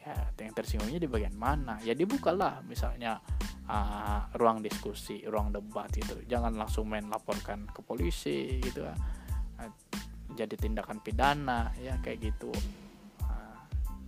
Ya 0.00 0.16
yang 0.40 0.56
tersinggungnya 0.56 1.02
di 1.02 1.08
bagian 1.10 1.36
mana? 1.36 1.76
Ya 1.84 1.92
dibukalah 1.92 2.64
misalnya 2.64 3.20
uh, 3.68 4.30
ruang 4.38 4.62
diskusi 4.62 5.22
ruang 5.26 5.50
debat 5.50 5.90
gitu 5.90 6.18
jangan 6.26 6.54
langsung 6.54 6.86
main 6.90 7.06
laporkan 7.06 7.66
ke 7.70 7.80
polisi 7.82 8.58
gitu. 8.62 8.86
Uh, 8.86 9.70
jadi 10.34 10.54
tindakan 10.58 11.00
pidana 11.00 11.70
ya 11.78 11.96
kayak 12.02 12.34
gitu. 12.34 12.50
Uh, 13.22 13.58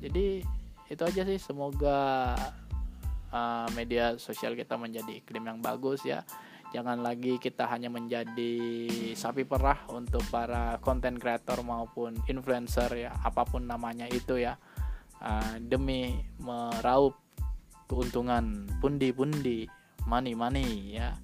jadi 0.02 0.42
itu 0.88 1.02
aja 1.04 1.22
sih. 1.24 1.38
Semoga 1.40 2.34
uh, 3.30 3.68
media 3.72 4.16
sosial 4.18 4.58
kita 4.58 4.74
menjadi 4.74 5.22
iklim 5.22 5.46
yang 5.46 5.58
bagus 5.62 6.02
ya. 6.02 6.26
Jangan 6.68 7.00
lagi 7.00 7.40
kita 7.40 7.64
hanya 7.64 7.88
menjadi 7.88 8.52
sapi 9.16 9.48
perah 9.48 9.88
untuk 9.88 10.20
para 10.28 10.76
konten 10.84 11.16
kreator 11.16 11.64
maupun 11.64 12.12
influencer 12.28 13.08
ya 13.08 13.16
apa 13.24 13.48
pun 13.48 13.64
namanya 13.64 14.04
itu 14.10 14.36
ya. 14.36 14.60
Uh, 15.18 15.58
demi 15.58 16.14
meraup 16.38 17.27
keuntungan 17.88 18.68
pundi-pundi 18.78 19.66
money-money 20.06 21.00
ya 21.00 21.16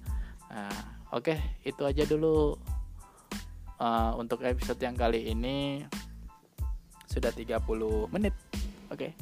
uh, 0.51 0.83
oke 1.13 1.31
okay, 1.31 1.39
itu 1.63 1.85
aja 1.85 2.03
dulu 2.03 2.57
uh, 3.79 4.11
untuk 4.17 4.41
episode 4.43 4.81
yang 4.81 4.97
kali 4.97 5.29
ini 5.31 5.85
sudah 7.07 7.31
30 7.31 7.61
menit 8.11 8.35
oke 8.91 8.97
okay. 8.97 9.13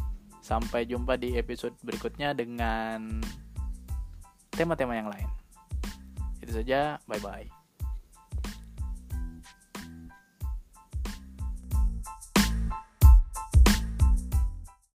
Sampai 0.44 0.84
jumpa 0.84 1.16
di 1.16 1.40
episode 1.40 1.72
berikutnya 1.88 2.36
dengan 2.36 3.24
tema-tema 4.52 5.00
yang 5.00 5.08
lain. 5.08 5.30
Itu 6.44 6.60
saja, 6.60 7.00
bye 7.08 7.24
bye. 7.24 7.62